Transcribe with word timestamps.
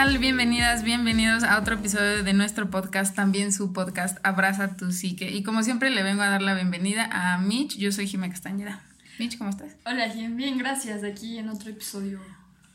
Bienvenidas, 0.00 0.82
bienvenidos 0.82 1.44
a 1.44 1.58
otro 1.58 1.74
episodio 1.74 2.24
de 2.24 2.32
nuestro 2.32 2.70
podcast, 2.70 3.14
también 3.14 3.52
su 3.52 3.74
podcast 3.74 4.16
Abraza 4.22 4.74
tu 4.74 4.92
psique. 4.92 5.30
Y 5.30 5.42
como 5.42 5.62
siempre 5.62 5.90
le 5.90 6.02
vengo 6.02 6.22
a 6.22 6.30
dar 6.30 6.40
la 6.40 6.54
bienvenida 6.54 7.06
a 7.12 7.36
Mitch, 7.36 7.76
yo 7.76 7.92
soy 7.92 8.06
Jimé 8.06 8.30
Castañeda. 8.30 8.82
Mitch, 9.18 9.36
¿cómo 9.36 9.50
estás? 9.50 9.76
Hola, 9.84 10.08
Jim, 10.08 10.36
bien, 10.36 10.56
gracias. 10.56 11.04
Aquí 11.04 11.36
en 11.36 11.50
otro 11.50 11.68
episodio 11.68 12.18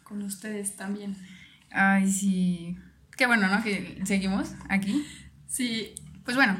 con 0.03 0.21
ustedes 0.21 0.75
también. 0.75 1.17
Ay, 1.71 2.11
sí. 2.11 2.77
Qué 3.17 3.25
bueno, 3.25 3.47
¿no? 3.47 3.63
Que 3.63 3.99
seguimos 4.05 4.52
aquí. 4.69 5.03
Sí. 5.47 5.95
Pues 6.25 6.38
bueno, 6.38 6.55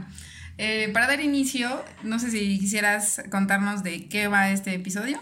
eh, 0.58 0.90
para 0.94 1.06
dar 1.06 1.22
inicio, 1.22 1.86
no 2.02 2.18
sé 2.18 2.32
si 2.32 2.58
quisieras 2.60 3.22
contarnos 3.30 3.84
de 3.84 4.10
qué 4.10 4.28
va 4.28 4.50
este 4.50 4.74
episodio. 4.74 5.22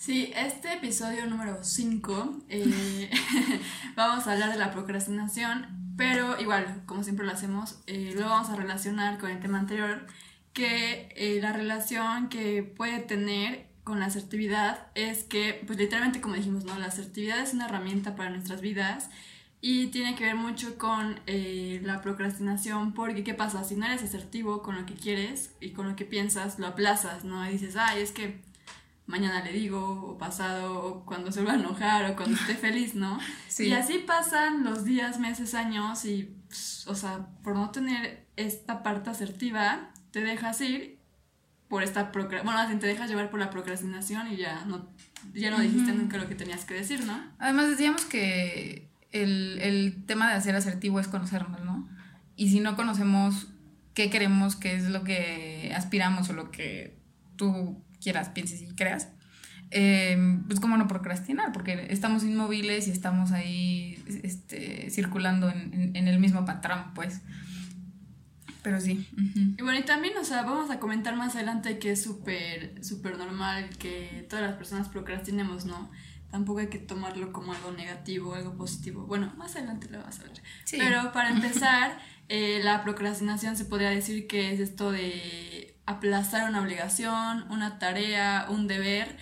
Sí, 0.00 0.32
este 0.34 0.72
episodio 0.72 1.26
número 1.26 1.62
5 1.62 2.44
eh, 2.48 3.10
vamos 3.96 4.26
a 4.26 4.32
hablar 4.32 4.50
de 4.50 4.56
la 4.56 4.70
procrastinación, 4.70 5.66
pero 5.98 6.40
igual, 6.40 6.84
como 6.86 7.04
siempre 7.04 7.26
lo 7.26 7.32
hacemos, 7.32 7.82
eh, 7.86 8.14
lo 8.16 8.24
vamos 8.24 8.48
a 8.48 8.56
relacionar 8.56 9.18
con 9.18 9.30
el 9.30 9.40
tema 9.40 9.58
anterior, 9.58 10.06
que 10.54 11.12
eh, 11.16 11.38
la 11.42 11.52
relación 11.52 12.30
que 12.30 12.62
puede 12.62 13.00
tener 13.00 13.66
con 13.84 14.00
la 14.00 14.06
asertividad 14.06 14.86
es 14.94 15.24
que, 15.24 15.62
pues 15.66 15.78
literalmente 15.78 16.22
como 16.22 16.34
dijimos, 16.34 16.64
¿no? 16.64 16.78
La 16.78 16.86
asertividad 16.86 17.38
es 17.40 17.52
una 17.52 17.66
herramienta 17.66 18.16
para 18.16 18.30
nuestras 18.30 18.62
vidas 18.62 19.10
y 19.60 19.88
tiene 19.88 20.14
que 20.14 20.24
ver 20.24 20.34
mucho 20.34 20.78
con 20.78 21.20
la 21.26 22.00
procrastinación, 22.00 22.94
porque 22.94 23.22
¿qué 23.22 23.34
pasa? 23.34 23.64
Si 23.64 23.76
no 23.76 23.84
eres 23.84 24.02
asertivo 24.02 24.62
con 24.62 24.76
lo 24.76 24.86
que 24.86 24.94
quieres 24.94 25.52
y 25.60 25.72
con 25.72 25.86
lo 25.90 25.94
que 25.94 26.06
piensas, 26.06 26.58
lo 26.58 26.68
aplazas, 26.68 27.24
¿no? 27.24 27.46
Y 27.46 27.52
dices, 27.52 27.76
ay, 27.76 28.00
es 28.00 28.12
que 28.12 28.48
mañana 29.10 29.42
le 29.42 29.52
digo, 29.52 30.12
o 30.12 30.18
pasado, 30.18 30.82
o 30.82 31.04
cuando 31.04 31.32
se 31.32 31.42
va 31.42 31.52
a 31.52 31.56
enojar, 31.56 32.10
o 32.10 32.16
cuando 32.16 32.36
esté 32.36 32.54
feliz, 32.54 32.94
¿no? 32.94 33.18
Sí. 33.48 33.66
Y 33.66 33.72
así 33.72 33.98
pasan 33.98 34.64
los 34.64 34.84
días, 34.84 35.18
meses, 35.18 35.54
años, 35.54 36.04
y, 36.04 36.34
pues, 36.46 36.86
o 36.86 36.94
sea, 36.94 37.26
por 37.42 37.54
no 37.54 37.70
tener 37.70 38.26
esta 38.36 38.82
parte 38.82 39.10
asertiva, 39.10 39.90
te 40.12 40.20
dejas 40.20 40.60
ir 40.60 40.98
por 41.68 41.82
esta 41.82 42.10
procrastinación, 42.12 42.66
bueno, 42.66 42.80
te 42.80 42.86
dejas 42.86 43.10
llevar 43.10 43.30
por 43.30 43.40
la 43.40 43.50
procrastinación 43.50 44.32
y 44.32 44.36
ya 44.36 44.64
no, 44.64 44.88
ya 45.34 45.50
no 45.50 45.60
dijiste 45.60 45.92
nunca 45.92 46.16
lo 46.16 46.28
que 46.28 46.34
tenías 46.34 46.64
que 46.64 46.74
decir, 46.74 47.04
¿no? 47.04 47.20
Además, 47.38 47.68
decíamos 47.68 48.04
que 48.04 48.88
el, 49.12 49.58
el 49.60 50.04
tema 50.06 50.32
de 50.32 50.40
ser 50.40 50.56
asertivo 50.56 51.00
es 51.00 51.08
conocernos, 51.08 51.64
¿no? 51.64 51.88
Y 52.36 52.50
si 52.50 52.60
no 52.60 52.76
conocemos 52.76 53.48
qué 53.94 54.10
queremos, 54.10 54.56
qué 54.56 54.74
es 54.74 54.88
lo 54.88 55.04
que 55.04 55.72
aspiramos 55.76 56.30
o 56.30 56.32
lo 56.32 56.50
que 56.50 56.98
tú 57.36 57.82
quieras, 58.00 58.30
pienses 58.30 58.62
y 58.62 58.74
creas, 58.74 59.08
eh, 59.70 60.16
pues 60.46 60.58
cómo 60.58 60.76
no 60.76 60.88
procrastinar, 60.88 61.52
porque 61.52 61.86
estamos 61.90 62.24
inmóviles 62.24 62.88
y 62.88 62.90
estamos 62.90 63.30
ahí 63.32 64.02
este, 64.24 64.90
circulando 64.90 65.48
en, 65.48 65.92
en, 65.94 66.08
el 66.08 66.18
mismo 66.18 66.44
patrón, 66.44 66.92
pues. 66.94 67.20
Pero 68.62 68.80
sí. 68.80 69.08
Y 69.56 69.62
bueno, 69.62 69.78
y 69.78 69.84
también, 69.84 70.16
o 70.18 70.24
sea, 70.24 70.42
vamos 70.42 70.70
a 70.70 70.78
comentar 70.80 71.16
más 71.16 71.34
adelante 71.34 71.78
que 71.78 71.92
es 71.92 72.02
súper, 72.02 72.84
súper 72.84 73.16
normal 73.16 73.70
que 73.78 74.26
todas 74.28 74.44
las 74.44 74.56
personas 74.56 74.88
procrastinemos, 74.88 75.64
¿no? 75.64 75.90
Tampoco 76.30 76.60
hay 76.60 76.68
que 76.68 76.78
tomarlo 76.78 77.32
como 77.32 77.52
algo 77.52 77.72
negativo, 77.72 78.34
algo 78.34 78.56
positivo. 78.56 79.06
Bueno, 79.06 79.32
más 79.36 79.56
adelante 79.56 79.88
lo 79.90 80.02
vas 80.02 80.20
a 80.20 80.24
ver. 80.24 80.42
Pero 80.70 81.12
para 81.12 81.30
empezar, 81.34 81.98
eh, 82.28 82.60
la 82.62 82.82
procrastinación 82.82 83.56
se 83.56 83.64
podría 83.64 83.90
decir 83.90 84.26
que 84.26 84.52
es 84.52 84.60
esto 84.60 84.92
de 84.92 85.69
aplazar 85.90 86.48
una 86.48 86.60
obligación, 86.60 87.44
una 87.50 87.78
tarea, 87.78 88.46
un 88.48 88.66
deber, 88.66 89.16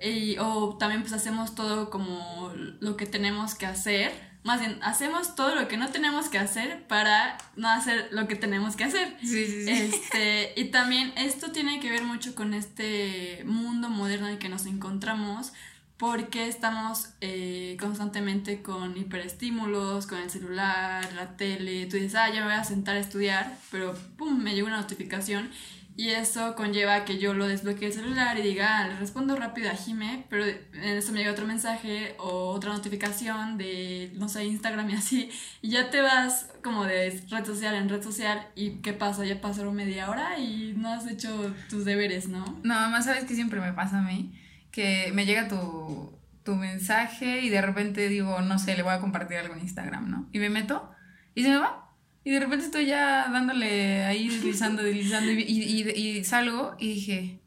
y, 0.00 0.38
o 0.38 0.76
también 0.78 1.02
pues 1.02 1.12
hacemos 1.12 1.54
todo 1.54 1.90
como 1.90 2.52
lo 2.80 2.96
que 2.96 3.06
tenemos 3.06 3.54
que 3.54 3.66
hacer, 3.66 4.12
más 4.44 4.60
bien 4.60 4.78
hacemos 4.82 5.34
todo 5.34 5.54
lo 5.54 5.68
que 5.68 5.76
no 5.76 5.88
tenemos 5.88 6.28
que 6.28 6.38
hacer 6.38 6.86
para 6.86 7.36
no 7.56 7.68
hacer 7.68 8.08
lo 8.12 8.28
que 8.28 8.36
tenemos 8.36 8.76
que 8.76 8.84
hacer. 8.84 9.16
Sí, 9.20 9.44
sí, 9.46 9.64
sí. 9.64 9.70
Este, 9.70 10.52
y 10.56 10.66
también 10.66 11.12
esto 11.16 11.50
tiene 11.50 11.80
que 11.80 11.90
ver 11.90 12.04
mucho 12.04 12.34
con 12.34 12.54
este 12.54 13.42
mundo 13.44 13.88
moderno 13.90 14.28
en 14.28 14.34
el 14.34 14.38
que 14.38 14.48
nos 14.48 14.66
encontramos, 14.66 15.52
porque 15.98 16.46
estamos 16.46 17.08
eh, 17.20 17.76
constantemente 17.80 18.62
con 18.62 18.96
hiperestímulos, 18.96 20.06
con 20.06 20.18
el 20.18 20.30
celular, 20.30 21.12
la 21.14 21.36
tele, 21.36 21.86
tú 21.86 21.96
dices, 21.96 22.14
ah, 22.14 22.30
ya 22.30 22.40
me 22.40 22.46
voy 22.46 22.54
a 22.54 22.62
sentar 22.62 22.96
a 22.96 23.00
estudiar, 23.00 23.58
pero 23.72 23.94
pum, 24.16 24.38
me 24.40 24.54
llega 24.54 24.68
una 24.68 24.80
notificación 24.80 25.50
y 25.98 26.10
eso 26.10 26.54
conlleva 26.54 27.04
que 27.04 27.18
yo 27.18 27.34
lo 27.34 27.48
desbloquee 27.48 27.86
el 27.86 27.92
celular 27.92 28.38
y 28.38 28.42
diga, 28.42 28.78
ah, 28.78 28.86
le 28.86 28.94
respondo 29.00 29.34
rápido 29.34 29.68
a 29.68 29.74
Jime, 29.74 30.26
pero 30.30 30.44
en 30.46 30.96
eso 30.96 31.10
me 31.10 31.18
llega 31.18 31.32
otro 31.32 31.44
mensaje 31.44 32.14
o 32.20 32.50
otra 32.50 32.72
notificación 32.72 33.58
de, 33.58 34.12
no 34.14 34.28
sé, 34.28 34.44
Instagram 34.44 34.88
y 34.90 34.94
así. 34.94 35.28
Y 35.60 35.70
ya 35.70 35.90
te 35.90 36.00
vas 36.00 36.52
como 36.62 36.84
de 36.84 37.20
red 37.28 37.44
social 37.44 37.74
en 37.74 37.88
red 37.88 38.00
social 38.00 38.46
y 38.54 38.76
¿qué 38.76 38.92
pasa? 38.92 39.24
Ya 39.24 39.40
pasaron 39.40 39.74
media 39.74 40.08
hora 40.08 40.38
y 40.38 40.72
no 40.76 40.88
has 40.88 41.04
hecho 41.08 41.52
tus 41.68 41.84
deberes, 41.84 42.28
¿no? 42.28 42.44
Nada 42.62 42.88
más 42.90 43.06
sabes 43.06 43.24
que 43.24 43.34
siempre 43.34 43.60
me 43.60 43.72
pasa 43.72 43.98
a 43.98 44.02
mí, 44.02 44.40
que 44.70 45.10
me 45.14 45.26
llega 45.26 45.48
tu, 45.48 46.16
tu 46.44 46.54
mensaje 46.54 47.40
y 47.40 47.48
de 47.48 47.60
repente 47.60 48.08
digo, 48.08 48.40
no 48.40 48.60
sé, 48.60 48.76
le 48.76 48.84
voy 48.84 48.92
a 48.92 49.00
compartir 49.00 49.38
algo 49.38 49.54
en 49.54 49.62
Instagram, 49.62 50.08
¿no? 50.08 50.28
Y 50.30 50.38
me 50.38 50.48
meto 50.48 50.92
y 51.34 51.42
se 51.42 51.48
me 51.48 51.56
va 51.56 51.87
y 52.28 52.32
de 52.32 52.40
repente 52.40 52.66
estoy 52.66 52.84
ya 52.84 53.26
dándole 53.32 54.04
ahí, 54.04 54.28
deslizando, 54.28 54.82
deslizando, 54.82 55.32
y, 55.32 55.40
y, 55.40 55.88
y, 55.88 56.24
salgo 56.24 56.76
y 56.78 56.92
dije, 56.92 57.40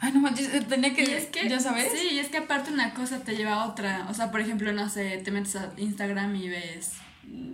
ay, 0.00 0.10
no 0.10 0.18
manches, 0.18 0.52
eh, 0.52 0.66
tenía 0.68 0.92
que, 0.92 1.04
es 1.04 1.26
que, 1.26 1.48
ya 1.48 1.60
sabes. 1.60 1.92
Sí, 1.92 2.14
y 2.14 2.18
es 2.18 2.30
que 2.30 2.38
aparte 2.38 2.72
una 2.72 2.92
cosa 2.94 3.20
te 3.20 3.36
lleva 3.36 3.52
a 3.52 3.66
otra. 3.68 4.08
O 4.10 4.14
sea, 4.14 4.32
por 4.32 4.40
ejemplo, 4.40 4.72
no 4.72 4.88
sé, 4.88 5.18
te 5.18 5.30
metes 5.30 5.54
a 5.54 5.72
Instagram 5.76 6.34
y 6.34 6.48
ves 6.48 6.94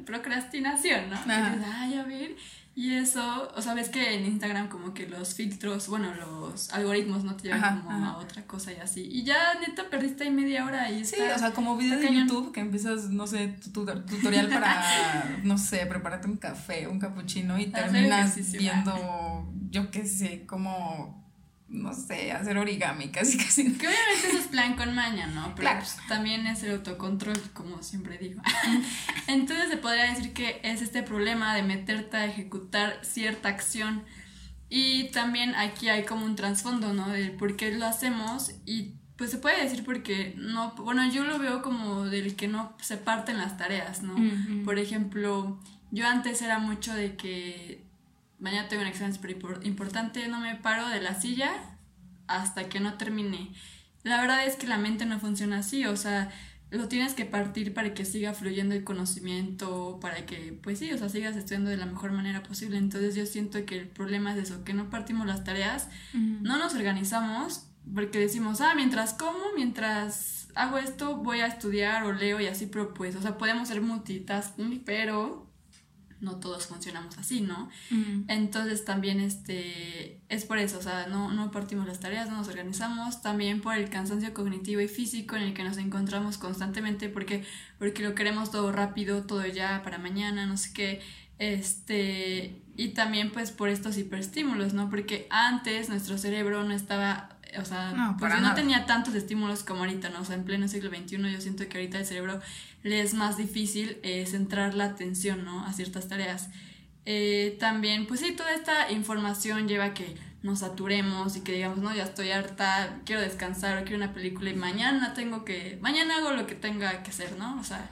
procrastinación, 0.07 1.11
¿no? 1.11 1.17
Y 1.17 1.51
dices, 1.51 1.67
ay, 1.71 1.95
a 1.97 2.05
ver, 2.05 2.35
y 2.79 2.93
eso, 2.93 3.51
o 3.57 3.63
sea, 3.63 3.73
ves 3.73 3.89
que 3.89 4.15
en 4.15 4.27
Instagram 4.27 4.69
como 4.69 4.93
que 4.93 5.09
los 5.09 5.33
filtros, 5.33 5.89
bueno, 5.89 6.13
los 6.15 6.71
algoritmos 6.75 7.25
no 7.25 7.35
te 7.35 7.49
llevan 7.49 7.81
como 7.81 8.05
a 8.05 8.19
otra 8.19 8.47
cosa 8.47 8.71
y 8.71 8.77
así. 8.77 9.09
Y 9.11 9.25
ya 9.25 9.39
neta 9.67 9.89
perdiste 9.89 10.25
ahí 10.25 10.31
media 10.31 10.67
hora 10.67 10.91
y 10.91 11.07
Sí, 11.07 11.17
o 11.35 11.39
sea, 11.39 11.53
como 11.53 11.79
video 11.79 11.99
de 11.99 12.15
YouTube 12.15 12.53
que 12.53 12.61
empiezas, 12.61 13.09
no 13.09 13.27
sé, 13.27 13.49
tu, 13.73 13.87
tutorial 13.87 14.51
para, 14.51 15.41
no 15.43 15.57
sé, 15.57 15.87
prepararte 15.87 16.29
un 16.29 16.37
café, 16.37 16.87
un 16.87 16.99
cappuccino 16.99 17.59
y 17.59 17.69
terminas 17.69 18.37
viendo, 18.53 19.51
yo 19.71 19.91
qué 19.91 20.05
sé, 20.05 20.45
como 20.45 21.26
no 21.69 21.93
sé, 21.95 22.33
hacer 22.33 22.59
origami, 22.59 23.09
casi 23.13 23.37
casi. 23.39 23.65
Que 23.75 23.89
obviamente 23.89 24.29
eso 24.29 24.39
es 24.39 24.47
plan 24.47 24.77
con 24.77 24.95
maña, 24.95 25.27
¿no? 25.27 25.55
Pero 25.55 25.69
claro. 25.69 25.79
Pues, 25.81 25.97
también 26.09 26.47
es 26.47 26.63
el 26.63 26.73
autocontrol, 26.73 27.41
como 27.53 27.83
siempre 27.83 28.19
digo. 28.19 28.41
Entonces 29.27 29.69
se 29.69 29.77
podría 29.77 30.05
decir 30.05 30.33
que 30.33 30.61
es 30.63 30.83
este 30.83 31.03
problema 31.03 31.55
de 31.55 31.63
meterte 31.63 32.17
a 32.17 32.27
ejecutar 32.27 33.01
cierta 33.03 33.49
acción. 33.49 34.05
Y 34.69 35.11
también 35.11 35.55
aquí 35.55 35.89
hay 35.89 36.05
como 36.05 36.25
un 36.25 36.35
trasfondo, 36.35 36.93
¿no? 36.93 37.09
Del 37.09 37.33
por 37.33 37.57
qué 37.57 37.71
lo 37.73 37.87
hacemos 37.87 38.53
y 38.65 38.95
pues 39.17 39.31
se 39.31 39.39
puede 39.39 39.63
decir 39.63 39.83
porque 39.85 40.35
no, 40.37 40.75
bueno, 40.75 41.09
yo 41.11 41.25
lo 41.25 41.39
veo 41.39 41.63
como 41.63 42.05
del 42.05 42.37
que 42.37 42.49
no 42.49 42.77
se 42.81 42.97
parten 42.97 43.39
las 43.39 43.57
tareas, 43.57 44.03
¿no? 44.03 44.15
Por 44.65 44.79
ejemplo, 44.79 45.59
yo 45.91 46.07
antes 46.07 46.43
era 46.43 46.59
mucho 46.59 46.93
de 46.95 47.17
que 47.17 47.86
mañana 48.39 48.69
tengo 48.69 48.83
un 48.83 48.89
examen 48.89 49.15
súper 49.15 49.39
importante, 49.63 50.29
no 50.29 50.41
me 50.41 50.57
paro 50.57 50.89
de 50.89 51.01
la 51.01 51.21
silla 51.21 51.53
hasta 52.27 52.69
que 52.69 52.81
no 52.81 52.95
termine. 52.95 53.53
La 54.03 54.21
verdad 54.21 54.47
es 54.47 54.57
que 54.57 54.67
la 54.67 54.79
mente 54.79 55.07
no 55.07 55.19
funciona 55.19 55.59
así, 55.59 55.85
o 55.87 55.97
sea, 55.97 56.31
lo 56.71 56.89
tienes 56.89 57.15
que 57.15 57.25
partir 57.25 57.75
para 57.75 57.95
que 57.95 58.05
siga 58.05 58.35
fluyendo 58.35 58.75
el 58.75 58.85
conocimiento, 58.85 59.99
para 60.01 60.27
que, 60.27 60.59
pues 60.63 60.79
sí, 60.79 60.93
o 60.93 60.99
sea, 60.99 61.09
sigas 61.09 61.37
estudiando 61.37 61.71
de 61.71 61.77
la 61.77 61.87
mejor 61.87 62.13
manera 62.13 62.43
posible. 62.43 62.77
Entonces 62.77 63.15
yo 63.15 63.25
siento 63.27 63.65
que 63.65 63.79
el 63.79 63.89
problema 63.89 64.33
es 64.33 64.39
eso, 64.39 64.65
que 64.65 64.75
no 64.75 64.91
partimos 64.91 65.27
las 65.27 65.45
tareas, 65.45 65.89
no 66.13 66.59
nos 66.59 66.75
organizamos, 66.75 67.69
porque 67.95 68.19
decimos, 68.19 68.61
ah, 68.61 68.75
mientras 68.75 69.15
como, 69.15 69.39
mientras 69.55 70.49
hago 70.55 70.79
esto, 70.79 71.17
voy 71.17 71.41
a 71.41 71.47
estudiar 71.47 72.05
o 72.05 72.13
leo 72.13 72.41
y 72.41 72.47
así, 72.47 72.67
pero 72.67 72.95
pues, 72.95 73.15
o 73.15 73.23
sea, 73.23 73.39
podemos 73.39 73.69
ser 73.69 73.81
multitasking, 73.81 74.83
pero 74.85 75.46
no 76.21 76.37
todos 76.37 76.67
funcionamos 76.67 77.19
así, 77.19 77.41
¿no? 77.41 77.69
Entonces 78.29 78.85
también 78.85 79.21
este, 79.21 80.21
es 80.29 80.45
por 80.45 80.59
eso, 80.59 80.79
o 80.79 80.83
sea, 80.83 81.07
no, 81.07 81.33
no 81.33 81.51
partimos 81.51 81.87
las 81.87 82.01
tareas, 82.01 82.29
no 82.31 82.37
nos 82.37 82.49
organizamos, 82.49 83.23
también 83.23 83.61
por 83.61 83.75
el 83.75 83.91
cansancio 83.91 84.33
cognitivo 84.33 84.81
y 84.81 84.89
físico 84.89 85.37
en 85.37 85.43
el 85.43 85.55
que 85.55 85.65
nos 85.65 85.77
encontramos 85.77 86.39
constantemente 86.39 87.09
porque, 87.09 87.45
porque 87.79 88.03
lo 88.03 88.15
queremos 88.15 88.51
todo 88.51 88.73
rápido, 88.73 89.25
todo 89.25 89.47
ya 89.47 89.83
para 89.83 89.99
mañana, 89.99 90.47
no 90.47 90.57
sé 90.57 90.73
qué, 90.73 91.01
este, 91.39 92.63
y 92.77 92.89
también 92.89 93.31
pues 93.31 93.51
por 93.51 93.69
estos 93.69 93.99
hiperestímulos, 93.99 94.73
¿no? 94.73 94.89
Porque 94.89 95.27
antes 95.31 95.89
nuestro 95.89 96.17
cerebro 96.19 96.65
no 96.65 96.73
estaba 96.73 97.36
o 97.59 97.65
sea, 97.65 97.93
no, 97.93 98.17
pues 98.19 98.41
no 98.41 98.55
tenía 98.55 98.87
tantos 98.87 99.15
estímulos 99.15 99.63
como 99.63 99.81
ahorita, 99.81 100.11
¿no? 100.11 100.21
O 100.21 100.25
sea, 100.25 100.35
en 100.37 100.45
pleno 100.45 100.69
siglo 100.69 100.91
XXI 100.91 101.17
yo 101.33 101.41
siento 101.41 101.69
que 101.69 101.79
ahorita 101.79 101.99
el 101.99 102.07
cerebro 102.07 102.41
le 102.83 103.01
es 103.01 103.15
más 103.15 103.37
difícil 103.37 103.99
eh, 104.03 104.27
centrar 104.27 104.75
la 104.75 104.85
atención 104.85 105.45
¿no? 105.45 105.65
a 105.65 105.73
ciertas 105.73 106.09
tareas. 106.09 106.49
Eh, 107.05 107.57
también, 107.61 108.07
pues 108.07 108.21
sí, 108.21 108.33
toda 108.33 108.53
esta 108.55 108.91
información 108.91 109.69
lleva 109.69 109.87
a 109.87 109.95
que 109.95 110.17
nos 110.43 110.61
saturemos 110.61 111.37
y 111.37 111.41
que 111.41 111.53
digamos, 111.53 111.79
no, 111.79 111.95
ya 111.95 112.05
estoy 112.05 112.31
harta, 112.31 113.01
quiero 113.05 113.21
descansar 113.21 113.79
o 113.79 113.83
quiero 113.83 113.97
una 113.97 114.13
película 114.13 114.51
y 114.51 114.55
mañana 114.55 115.15
tengo 115.15 115.45
que, 115.45 115.79
mañana 115.81 116.19
hago 116.19 116.33
lo 116.33 116.47
que 116.47 116.55
tenga 116.55 117.03
que 117.03 117.11
hacer, 117.11 117.37
¿no? 117.39 117.59
O 117.61 117.65
sea, 117.65 117.91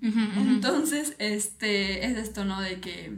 Entonces, 0.00 1.16
este, 1.18 2.06
es 2.06 2.16
esto, 2.16 2.44
¿no? 2.44 2.60
De 2.60 2.80
que 2.80 3.12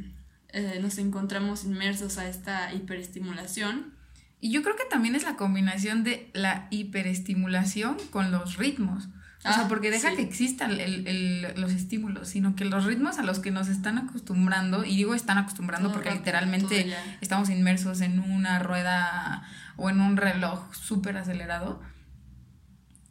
eh, 0.51 0.79
nos 0.81 0.97
encontramos 0.99 1.65
inmersos 1.65 2.17
a 2.19 2.29
esta 2.29 2.73
hiperestimulación. 2.73 3.98
Y 4.41 4.53
yo 4.53 4.63
creo 4.63 4.77
que 4.77 4.85
también 4.89 5.15
es 5.15 5.25
la 5.25 5.37
combinación 5.37 6.05
de 6.05 6.31
la 6.33 6.69
hiperestimulación 6.71 7.97
con 8.11 8.31
los 8.31 8.57
ritmos. 8.57 9.09
O 9.39 9.53
sea, 9.53 9.65
ah, 9.65 9.69
porque 9.69 9.91
deja 9.91 10.17
que 10.17 10.23
existan 10.23 10.77
los 11.57 11.73
estímulos, 11.73 12.29
sino 12.29 12.57
que 12.57 12.65
los 12.65 12.85
ritmos 12.85 13.19
a 13.19 13.23
los 13.23 13.39
que 13.39 13.53
nos 13.53 13.69
están 13.69 13.97
acostumbrando, 13.97 14.85
y 14.85 14.97
digo 14.97 15.15
están 15.15 15.39
acostumbrando 15.39 15.93
porque 15.93 16.11
literalmente 16.11 16.93
estamos 17.21 17.49
inmersos 17.49 18.01
en 18.01 18.19
una 18.19 18.59
rueda 18.59 19.45
o 19.77 19.91
en 19.91 20.01
un 20.01 20.17
reloj 20.17 20.75
súper 20.75 21.17
acelerado, 21.17 21.81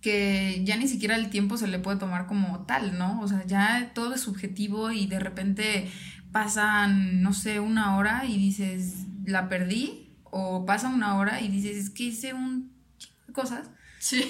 que 0.01 0.61
ya 0.65 0.75
ni 0.75 0.89
siquiera 0.89 1.15
el 1.15 1.29
tiempo 1.29 1.57
se 1.57 1.67
le 1.67 1.79
puede 1.79 1.97
tomar 1.97 2.27
como 2.27 2.65
tal, 2.65 2.97
¿no? 2.97 3.21
O 3.21 3.27
sea, 3.29 3.45
ya 3.45 3.91
todo 3.93 4.13
es 4.13 4.21
subjetivo 4.21 4.91
y 4.91 5.07
de 5.07 5.19
repente 5.19 5.89
pasan, 6.33 7.21
no 7.21 7.33
sé, 7.33 7.61
una 7.61 7.95
hora 7.95 8.25
y 8.25 8.37
dices, 8.37 9.05
la 9.25 9.47
perdí, 9.47 10.06
o 10.31 10.65
pasa 10.65 10.89
una 10.89 11.15
hora 11.17 11.41
y 11.41 11.47
dices, 11.49 11.77
es 11.77 11.89
que 11.89 12.03
hice 12.03 12.33
un 12.33 12.71
cosas 13.33 13.69
Sí. 13.99 14.23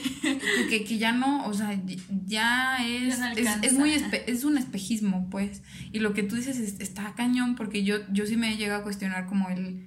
Que, 0.70 0.84
que, 0.84 0.98
ya 0.98 1.12
no, 1.12 1.46
o 1.46 1.54
sea, 1.54 1.80
ya 2.26 2.78
es, 2.86 3.20
es, 3.62 3.74
muy, 3.74 3.92
es 3.92 4.44
un 4.44 4.58
espejismo, 4.58 5.30
pues. 5.30 5.62
Y 5.92 6.00
lo 6.00 6.14
que 6.14 6.24
tú 6.24 6.36
dices 6.36 6.58
está 6.58 7.14
cañón, 7.16 7.56
porque 7.56 7.84
yo, 7.84 7.98
yo 8.12 8.26
sí 8.26 8.38
me 8.38 8.56
llegado 8.56 8.82
a 8.82 8.84
cuestionar 8.84 9.28
como 9.28 9.50
el, 9.50 9.86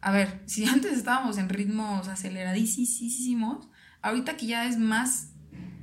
a 0.00 0.12
ver, 0.12 0.40
si 0.46 0.64
antes 0.68 0.92
estábamos 0.92 1.38
en 1.38 1.48
ritmos 1.48 2.08
aceleradísimos, 2.08 3.68
ahorita 4.02 4.36
que 4.36 4.46
ya 4.46 4.66
es 4.66 4.78
más, 4.78 5.32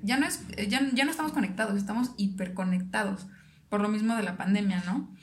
ya 0.02 0.18
no 0.18 0.26
es, 0.26 0.42
ya, 0.68 0.90
ya 0.94 1.06
no 1.06 1.12
estamos 1.12 1.34
conectados, 1.34 1.78
estamos 1.78 2.12
hiperconectados, 2.18 3.28
por 3.70 3.82
lo 3.82 3.90
mismo 3.90 4.16
de 4.16 4.24
la 4.24 4.38
pandemia, 4.38 4.82
¿no? 4.86 5.14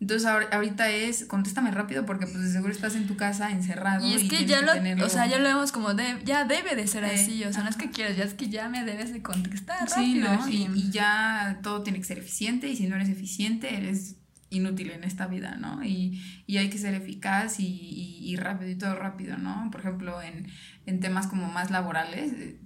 Entonces 0.00 0.26
ahorita 0.26 0.88
es, 0.88 1.26
contéstame 1.26 1.70
rápido 1.70 2.06
porque 2.06 2.26
pues 2.26 2.42
de 2.42 2.50
seguro 2.50 2.72
estás 2.72 2.94
en 2.94 3.06
tu 3.06 3.16
casa 3.16 3.50
encerrado. 3.50 4.06
Y 4.06 4.14
es 4.14 4.30
que 4.30 4.46
ya 4.46 4.62
lo, 4.62 4.72
o 5.04 5.08
sea, 5.10 5.26
ya 5.26 5.38
lo 5.38 5.44
vemos 5.44 5.72
como, 5.72 5.92
de, 5.92 6.16
ya 6.24 6.46
debe 6.46 6.74
de 6.74 6.86
ser 6.86 7.04
así, 7.04 7.44
o 7.44 7.52
sea, 7.52 7.62
no 7.62 7.68
es 7.68 7.76
que 7.76 7.90
quieras, 7.90 8.16
ya 8.16 8.24
es 8.24 8.32
que 8.32 8.48
ya 8.48 8.70
me 8.70 8.82
debes 8.82 9.12
de 9.12 9.20
contestar 9.20 9.86
rápido. 9.90 10.28
Sí, 10.46 10.64
¿no? 10.66 10.74
Y, 10.74 10.90
ya 10.90 11.60
todo 11.62 11.82
tiene 11.82 11.98
que 11.98 12.06
ser 12.06 12.18
eficiente 12.18 12.66
y 12.68 12.76
si 12.76 12.88
no 12.88 12.96
eres 12.96 13.10
eficiente 13.10 13.76
eres 13.76 14.16
inútil 14.48 14.90
en 14.90 15.04
esta 15.04 15.26
vida, 15.26 15.56
¿no? 15.56 15.84
Y, 15.84 16.18
hay 16.48 16.70
que 16.70 16.78
ser 16.78 16.94
eficaz 16.94 17.56
y, 17.58 18.34
rápido 18.38 18.70
y 18.70 18.76
todo 18.76 18.94
rápido, 18.94 19.36
¿no? 19.36 19.68
Por 19.70 19.82
ejemplo, 19.82 20.22
en, 20.22 20.46
en 20.86 21.00
temas 21.00 21.26
como 21.26 21.46
más 21.52 21.70
laborales, 21.70 22.32
eh, 22.32 22.58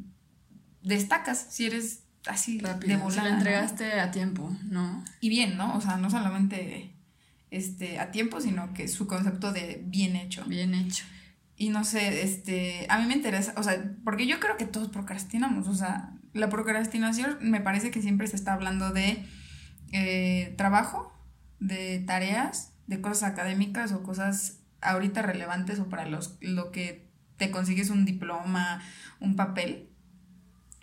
destacas 0.82 1.48
si 1.50 1.66
eres 1.66 2.04
así 2.26 2.60
rápido, 2.60 2.96
de 2.96 3.02
volada. 3.02 3.22
Si 3.22 3.28
lo 3.28 3.34
entregaste 3.34 4.00
a 4.00 4.12
tiempo, 4.12 4.56
¿no? 4.62 5.02
Y 5.20 5.30
bien, 5.30 5.56
¿no? 5.56 5.74
O 5.74 5.80
sea, 5.80 5.96
no 5.96 6.10
solamente 6.10 6.93
este, 7.56 7.98
a 7.98 8.10
tiempo, 8.10 8.40
sino 8.40 8.72
que 8.74 8.88
su 8.88 9.06
concepto 9.06 9.52
de 9.52 9.82
bien 9.84 10.16
hecho. 10.16 10.44
Bien 10.46 10.74
hecho. 10.74 11.04
Y 11.56 11.70
no 11.70 11.84
sé, 11.84 12.22
este, 12.22 12.86
a 12.88 12.98
mí 12.98 13.06
me 13.06 13.14
interesa, 13.14 13.54
o 13.56 13.62
sea, 13.62 13.94
porque 14.04 14.26
yo 14.26 14.40
creo 14.40 14.56
que 14.56 14.66
todos 14.66 14.88
procrastinamos, 14.88 15.68
o 15.68 15.74
sea, 15.74 16.12
la 16.32 16.48
procrastinación 16.48 17.38
me 17.40 17.60
parece 17.60 17.92
que 17.92 18.02
siempre 18.02 18.26
se 18.26 18.34
está 18.34 18.54
hablando 18.54 18.90
de 18.90 19.24
eh, 19.92 20.52
trabajo, 20.58 21.16
de 21.60 22.00
tareas, 22.00 22.72
de 22.88 23.00
cosas 23.00 23.30
académicas 23.30 23.92
o 23.92 24.02
cosas 24.02 24.58
ahorita 24.80 25.22
relevantes 25.22 25.78
o 25.78 25.88
para 25.88 26.06
los, 26.06 26.36
lo 26.40 26.72
que 26.72 27.08
te 27.36 27.52
consigues 27.52 27.90
un 27.90 28.04
diploma, 28.04 28.82
un 29.20 29.36
papel. 29.36 29.88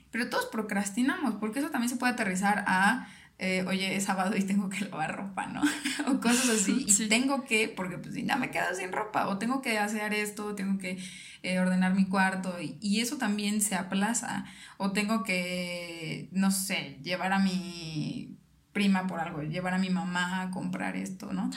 Pero 0.10 0.30
todos 0.30 0.46
procrastinamos, 0.46 1.36
porque 1.36 1.60
eso 1.60 1.70
también 1.70 1.90
se 1.90 1.98
puede 1.98 2.14
aterrizar 2.14 2.64
a 2.68 3.08
eh, 3.44 3.66
oye, 3.68 3.96
es 3.96 4.04
sábado 4.04 4.38
y 4.38 4.44
tengo 4.44 4.70
que 4.70 4.86
lavar 4.86 5.16
ropa, 5.16 5.48
¿no? 5.48 5.64
o 6.08 6.20
cosas 6.20 6.48
así. 6.62 6.86
Y 6.88 7.10
tengo 7.10 7.44
que, 7.44 7.68
porque 7.68 7.98
pues 7.98 8.14
ya 8.14 8.38
me 8.38 8.52
quedo 8.52 8.76
sin 8.76 8.92
ropa, 8.92 9.28
o 9.30 9.40
tengo 9.40 9.64
que 9.64 9.80
hacer 9.80 10.14
esto, 10.14 10.54
tengo 10.54 10.78
que 10.78 11.00
eh, 11.42 11.58
ordenar 11.58 11.96
mi 11.96 12.06
cuarto, 12.06 12.56
y, 12.62 13.00
eso 13.02 13.18
también 13.18 13.62
se 13.62 13.74
aplaza. 13.74 14.46
O 14.78 14.92
tengo 14.92 15.24
que, 15.24 16.30
no 16.32 16.52
sé, 16.52 17.00
llevar 17.02 17.34
a 17.34 17.40
mi 17.40 18.38
prima 18.74 19.08
por 19.08 19.20
algo, 19.20 19.42
llevar 19.42 19.74
a 19.74 19.80
mi 19.80 19.90
mamá 19.90 20.44
a 20.44 20.52
comprar 20.52 20.96
esto, 20.96 21.34
¿no? 21.34 21.50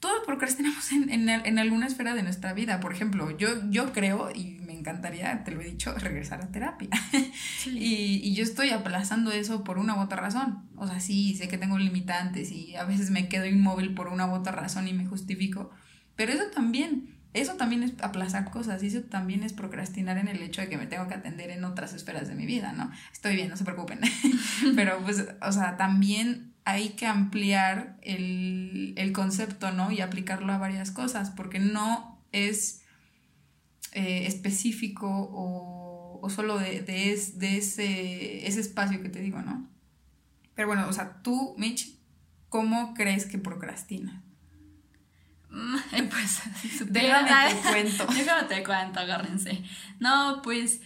Todos 0.00 0.24
procrastinamos 0.24 0.92
en, 0.92 1.10
en, 1.10 1.28
en 1.28 1.58
alguna 1.58 1.88
esfera 1.88 2.14
de 2.14 2.22
nuestra 2.22 2.54
vida. 2.54 2.80
Por 2.80 2.94
ejemplo, 2.94 3.36
yo, 3.36 3.48
yo 3.68 3.92
creo, 3.92 4.30
y 4.34 4.58
encantaría, 4.88 5.44
te 5.44 5.50
lo 5.50 5.60
he 5.60 5.64
dicho, 5.64 5.94
regresar 5.98 6.40
a 6.42 6.48
terapia. 6.48 6.88
y, 7.66 8.20
y, 8.22 8.34
yo 8.34 8.42
estoy 8.42 8.70
aplazando 8.70 9.30
eso 9.30 9.64
por 9.64 9.78
una 9.78 9.96
u 9.96 10.00
otra 10.00 10.20
razón. 10.20 10.64
O 10.76 10.86
sea, 10.86 11.00
sí, 11.00 11.34
sé 11.34 11.48
que 11.48 11.58
tengo 11.58 11.78
limitantes 11.78 12.50
y 12.50 12.76
a 12.76 12.84
veces 12.84 13.10
me 13.10 13.28
quedo 13.28 13.46
inmóvil 13.46 13.94
por 13.94 14.08
una 14.08 14.26
u 14.26 14.32
otra 14.32 14.52
razón 14.52 14.88
y 14.88 14.92
me 14.92 15.06
justifico. 15.06 15.70
Pero 16.16 16.32
eso 16.32 16.44
también, 16.54 17.14
eso 17.34 17.54
también 17.54 17.82
es 17.82 17.92
aplazar 18.00 18.50
cosas 18.50 18.82
y 18.82 18.88
eso 18.88 19.02
también 19.02 19.42
es 19.42 19.52
procrastinar 19.52 20.18
en 20.18 20.28
el 20.28 20.42
hecho 20.42 20.60
de 20.60 20.68
que 20.68 20.78
me 20.78 20.86
tengo 20.86 21.06
que 21.06 21.14
atender 21.14 21.50
en 21.50 21.64
otras 21.64 21.94
esferas 21.94 22.28
de 22.28 22.34
mi 22.34 22.46
vida, 22.46 22.72
¿no? 22.72 22.90
Estoy 23.12 23.36
bien, 23.36 23.48
no 23.48 23.56
se 23.56 23.64
preocupen. 23.64 24.00
Pero 24.76 24.98
pues, 25.04 25.26
o 25.42 25.52
sea, 25.52 25.76
también 25.76 26.54
hay 26.64 26.90
que 26.90 27.06
ampliar 27.06 27.96
el, 28.02 28.94
el 28.96 29.12
concepto, 29.12 29.72
¿no? 29.72 29.90
Y 29.90 30.00
aplicarlo 30.00 30.52
a 30.52 30.58
varias 30.58 30.90
cosas, 30.90 31.30
porque 31.30 31.58
no 31.58 32.20
es 32.32 32.82
eh, 33.98 34.28
específico 34.28 35.08
o, 35.08 36.20
o 36.22 36.30
solo 36.30 36.56
de, 36.56 36.82
de, 36.82 37.20
de 37.34 37.56
ese, 37.56 38.46
ese 38.46 38.60
espacio 38.60 39.02
que 39.02 39.08
te 39.08 39.18
digo, 39.18 39.42
¿no? 39.42 39.68
Pero 40.54 40.68
bueno, 40.68 40.86
o 40.88 40.92
sea, 40.92 41.20
tú, 41.24 41.56
Mitch, 41.58 41.98
¿cómo 42.48 42.94
crees 42.94 43.26
que 43.26 43.38
procrastinas? 43.38 44.22
Mm, 45.50 45.78
pues, 46.10 46.42
déjame 46.86 47.54
te 47.54 47.68
cuento. 47.68 48.06
déjame 48.14 48.48
te 48.48 48.62
cuento, 48.62 49.00
agárrense. 49.00 49.64
No, 49.98 50.42
pues, 50.44 50.80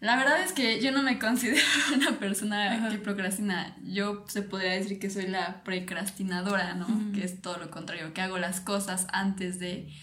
la 0.00 0.16
verdad 0.16 0.42
es 0.42 0.50
que 0.50 0.82
yo 0.82 0.90
no 0.90 1.04
me 1.04 1.20
considero 1.20 1.64
una 1.94 2.18
persona 2.18 2.90
que 2.90 2.98
procrastina. 2.98 3.76
Yo 3.84 4.24
se 4.26 4.42
podría 4.42 4.72
decir 4.72 4.98
que 4.98 5.10
soy 5.10 5.28
la 5.28 5.62
precrastinadora, 5.62 6.74
¿no? 6.74 6.88
Que 7.12 7.24
es 7.24 7.40
todo 7.40 7.58
lo 7.58 7.70
contrario, 7.70 8.12
que 8.12 8.20
hago 8.20 8.36
las 8.38 8.60
cosas 8.60 9.06
antes 9.12 9.60
de 9.60 9.94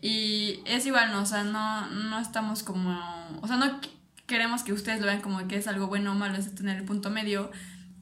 y 0.00 0.62
es 0.66 0.86
igual, 0.86 1.12
¿no? 1.12 1.22
O 1.22 1.26
sea, 1.26 1.44
no, 1.44 1.88
no 1.90 2.18
estamos 2.18 2.62
como. 2.62 2.98
O 3.42 3.46
sea, 3.46 3.56
no 3.56 3.80
queremos 4.26 4.62
que 4.62 4.72
ustedes 4.72 5.00
lo 5.00 5.06
vean 5.06 5.20
como 5.20 5.46
que 5.48 5.56
es 5.56 5.66
algo 5.66 5.88
bueno 5.88 6.12
o 6.12 6.14
malo, 6.14 6.36
es 6.36 6.54
tener 6.54 6.78
el 6.78 6.84
punto 6.84 7.10
medio. 7.10 7.50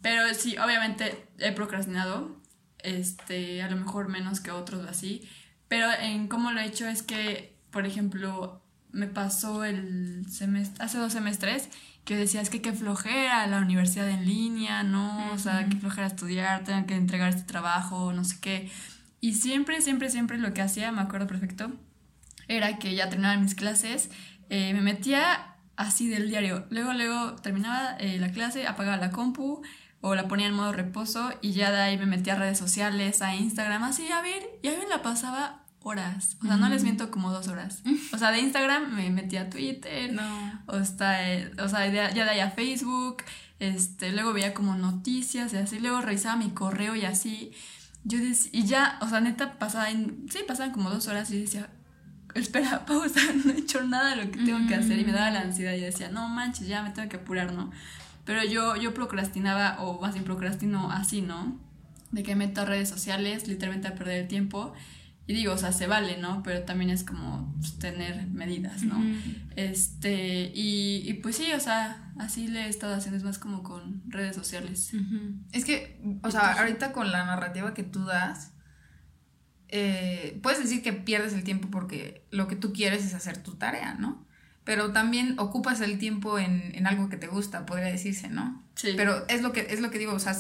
Pero 0.03 0.23
sí, 0.35 0.57
obviamente 0.59 1.29
he 1.39 1.53
procrastinado. 1.53 2.37
Este, 2.81 3.63
a 3.63 3.69
lo 3.69 3.77
mejor 3.77 4.09
menos 4.09 4.41
que 4.41 4.51
otros 4.53 4.87
así. 4.87 5.29
Pero 5.67 5.89
en 6.01 6.29
cómo 6.29 6.53
lo 6.53 6.61
he 6.61 6.67
hecho 6.67 6.87
es 6.87 7.03
que, 7.03 7.57
por 7.71 7.87
ejemplo, 7.87 8.63
me 8.93 9.07
pasó 9.07 9.65
el 9.65 10.25
semestre, 10.31 10.85
hace 10.85 10.99
dos 10.99 11.13
semestres 11.13 11.69
que 12.05 12.17
decía, 12.17 12.41
es 12.41 12.49
que 12.49 12.63
qué 12.63 12.73
flojera 12.73 13.47
la 13.49 13.59
universidad 13.59 14.09
en 14.09 14.25
línea, 14.25 14.83
¿no? 14.83 15.31
O 15.33 15.39
sea, 15.39 15.69
qué 15.69 15.77
flojera 15.77 16.07
estudiar, 16.07 16.65
tengo 16.65 16.87
que 16.87 16.95
entregar 16.95 17.29
este 17.29 17.43
trabajo, 17.43 18.13
no 18.15 18.25
sé 18.25 18.39
qué. 18.41 18.71
Y 19.21 19.35
siempre, 19.35 19.83
siempre, 19.83 20.09
siempre 20.09 20.39
lo 20.39 20.55
que 20.55 20.63
hacía, 20.63 20.91
me 20.91 21.03
acuerdo 21.03 21.27
perfecto, 21.27 21.71
era 22.49 22.79
que 22.79 22.95
ya 22.95 23.09
terminaba 23.09 23.41
mis 23.41 23.55
clases, 23.55 24.11
eh, 24.51 24.73
me 24.75 24.81
metía 24.81 25.55
así 25.77 26.09
del 26.09 26.29
diario. 26.29 26.67
Luego, 26.71 26.93
luego 26.93 27.37
terminaba 27.37 27.97
eh, 27.99 28.19
la 28.19 28.33
clase, 28.33 28.67
apagaba 28.67 28.97
la 28.97 29.11
compu 29.11 29.63
o 30.01 30.15
la 30.15 30.29
ponía 30.29 30.47
en 30.47 30.55
modo 30.55 30.73
reposo 30.73 31.31
y 31.41 31.53
ya 31.53 31.71
de 31.71 31.81
ahí 31.81 31.99
me 31.99 32.07
metía 32.07 32.35
a 32.35 32.37
redes 32.37 32.59
sociales, 32.59 33.23
a 33.23 33.35
Instagram, 33.35 33.85
así 33.85 34.11
a 34.11 34.23
ver, 34.23 34.43
y 34.63 34.69
ahí 34.69 34.77
me 34.77 34.89
la 34.89 35.03
pasaba 35.03 35.65
horas. 35.83 36.37
O 36.43 36.47
sea, 36.47 36.57
no 36.57 36.69
les 36.69 36.83
miento 36.83 37.11
como 37.11 37.33
dos 37.33 37.49
horas. 37.49 37.83
O 38.13 38.19
sea, 38.19 38.31
de 38.31 38.41
Instagram 38.41 38.95
me 38.95 39.11
metía 39.11 39.43
a 39.43 39.51
Twitter. 39.51 40.13
No. 40.13 40.63
O, 40.67 40.77
está, 40.77 41.31
eh, 41.33 41.51
o 41.63 41.69
sea, 41.69 41.87
ya 41.87 42.25
de 42.25 42.31
ahí 42.31 42.41
a 42.41 42.51
Facebook. 42.51 43.23
Este, 43.59 44.13
luego 44.13 44.33
veía 44.33 44.55
como 44.55 44.77
noticias 44.77 45.53
y 45.53 45.57
así. 45.57 45.79
Luego 45.79 46.01
revisaba 46.01 46.37
mi 46.37 46.51
correo 46.51 46.95
y 46.95 47.05
así. 47.05 47.53
Yo 48.05 48.19
decía, 48.19 48.51
y 48.53 48.65
ya, 48.65 48.99
o 49.01 49.09
sea, 49.09 49.21
neta, 49.21 49.59
pasaba 49.59 49.91
en, 49.91 50.27
sí, 50.31 50.41
pasaban 50.47 50.73
como 50.73 50.91
dos 50.91 51.09
horas 51.09 51.31
y 51.31 51.41
decía, 51.41 51.71
espera, 52.35 52.85
pausa, 52.87 53.21
no 53.45 53.53
he 53.53 53.59
hecho 53.59 53.83
nada 53.85 54.15
de 54.15 54.25
lo 54.25 54.31
que 54.31 54.39
tengo 54.39 54.67
que 54.69 54.75
hacer 54.75 54.99
y 54.99 55.05
me 55.05 55.13
daba 55.13 55.31
la 55.31 55.41
ansiedad 55.41 55.75
y 55.75 55.81
decía, 55.81 56.11
no 56.11 56.29
manches, 56.29 56.67
ya 56.67 56.83
me 56.83 56.91
tengo 56.91 57.09
que 57.09 57.17
apurar, 57.17 57.53
¿no? 57.53 57.71
Pero 58.25 58.45
yo, 58.45 58.77
yo 58.77 58.93
procrastinaba, 58.93 59.81
o 59.81 60.01
más 60.01 60.13
bien 60.13 60.25
procrastino 60.25 60.91
así, 60.91 61.23
¿no? 61.23 61.59
De 62.11 62.23
que 62.23 62.37
meto 62.37 62.61
a 62.61 62.65
redes 62.67 62.89
sociales, 62.89 63.49
literalmente 63.49 63.89
a 63.89 63.95
perder 63.95 64.23
el 64.23 64.29
tiempo. 64.29 64.75
Y 65.27 65.35
digo, 65.35 65.53
o 65.53 65.59
sea, 65.59 65.73
se 65.73 65.87
vale, 65.87 66.19
¿no? 66.19 66.43
Pero 66.43 66.63
también 66.65 66.91
es 66.91 67.05
como 67.05 67.55
pues, 67.59 67.79
tener 67.79 68.27
medidas, 68.29 68.83
¿no? 68.83 68.99
Este, 69.57 70.53
y, 70.55 71.03
y, 71.07 71.15
pues 71.23 71.37
sí, 71.37 71.53
o 71.53 71.61
sea, 71.61 72.13
así 72.19 72.49
le 72.49 72.67
he 72.67 72.69
estado 72.69 72.95
haciendo, 72.95 73.17
es 73.17 73.25
más 73.25 73.39
como 73.39 73.63
con 73.63 74.03
redes 74.07 74.37
sociales. 74.37 74.93
Es 75.53 75.65
que, 75.65 76.01
o 76.23 76.31
sea, 76.31 76.53
ahorita 76.53 76.93
con 76.93 77.11
la 77.11 77.25
narrativa 77.25 77.75
que 77.75 77.83
tú 77.83 78.05
das, 78.05 78.53
eh, 79.69 80.39
puedes 80.43 80.59
decir 80.59 80.83
que 80.83 80.93
pierdes 80.93 81.35
el 81.35 81.45
tiempo 81.45 81.69
porque 81.71 82.23
lo 82.31 82.49
que 82.49 82.57
tú 82.57 82.73
quieres 82.73 83.05
es 83.05 83.15
hacer 83.15 83.43
tu 83.43 83.55
tarea, 83.57 83.95
¿no? 83.95 84.27
Pero 84.65 84.93
también 84.93 85.39
ocupas 85.39 85.81
el 85.81 85.99
tiempo 85.99 86.39
en, 86.39 86.87
algo 86.87 87.09
que 87.09 87.17
te 87.17 87.27
gusta, 87.27 87.67
podría 87.67 87.89
decirse, 87.89 88.29
¿no? 88.29 88.63
Sí. 88.75 88.93
Pero 88.97 89.27
es 89.29 89.43
lo 89.43 89.53
que, 89.53 89.67
es 89.71 89.81
lo 89.81 89.91
que 89.91 89.99
digo, 89.99 90.13
o 90.13 90.19
sea, 90.19 90.33
eh, 90.33 90.37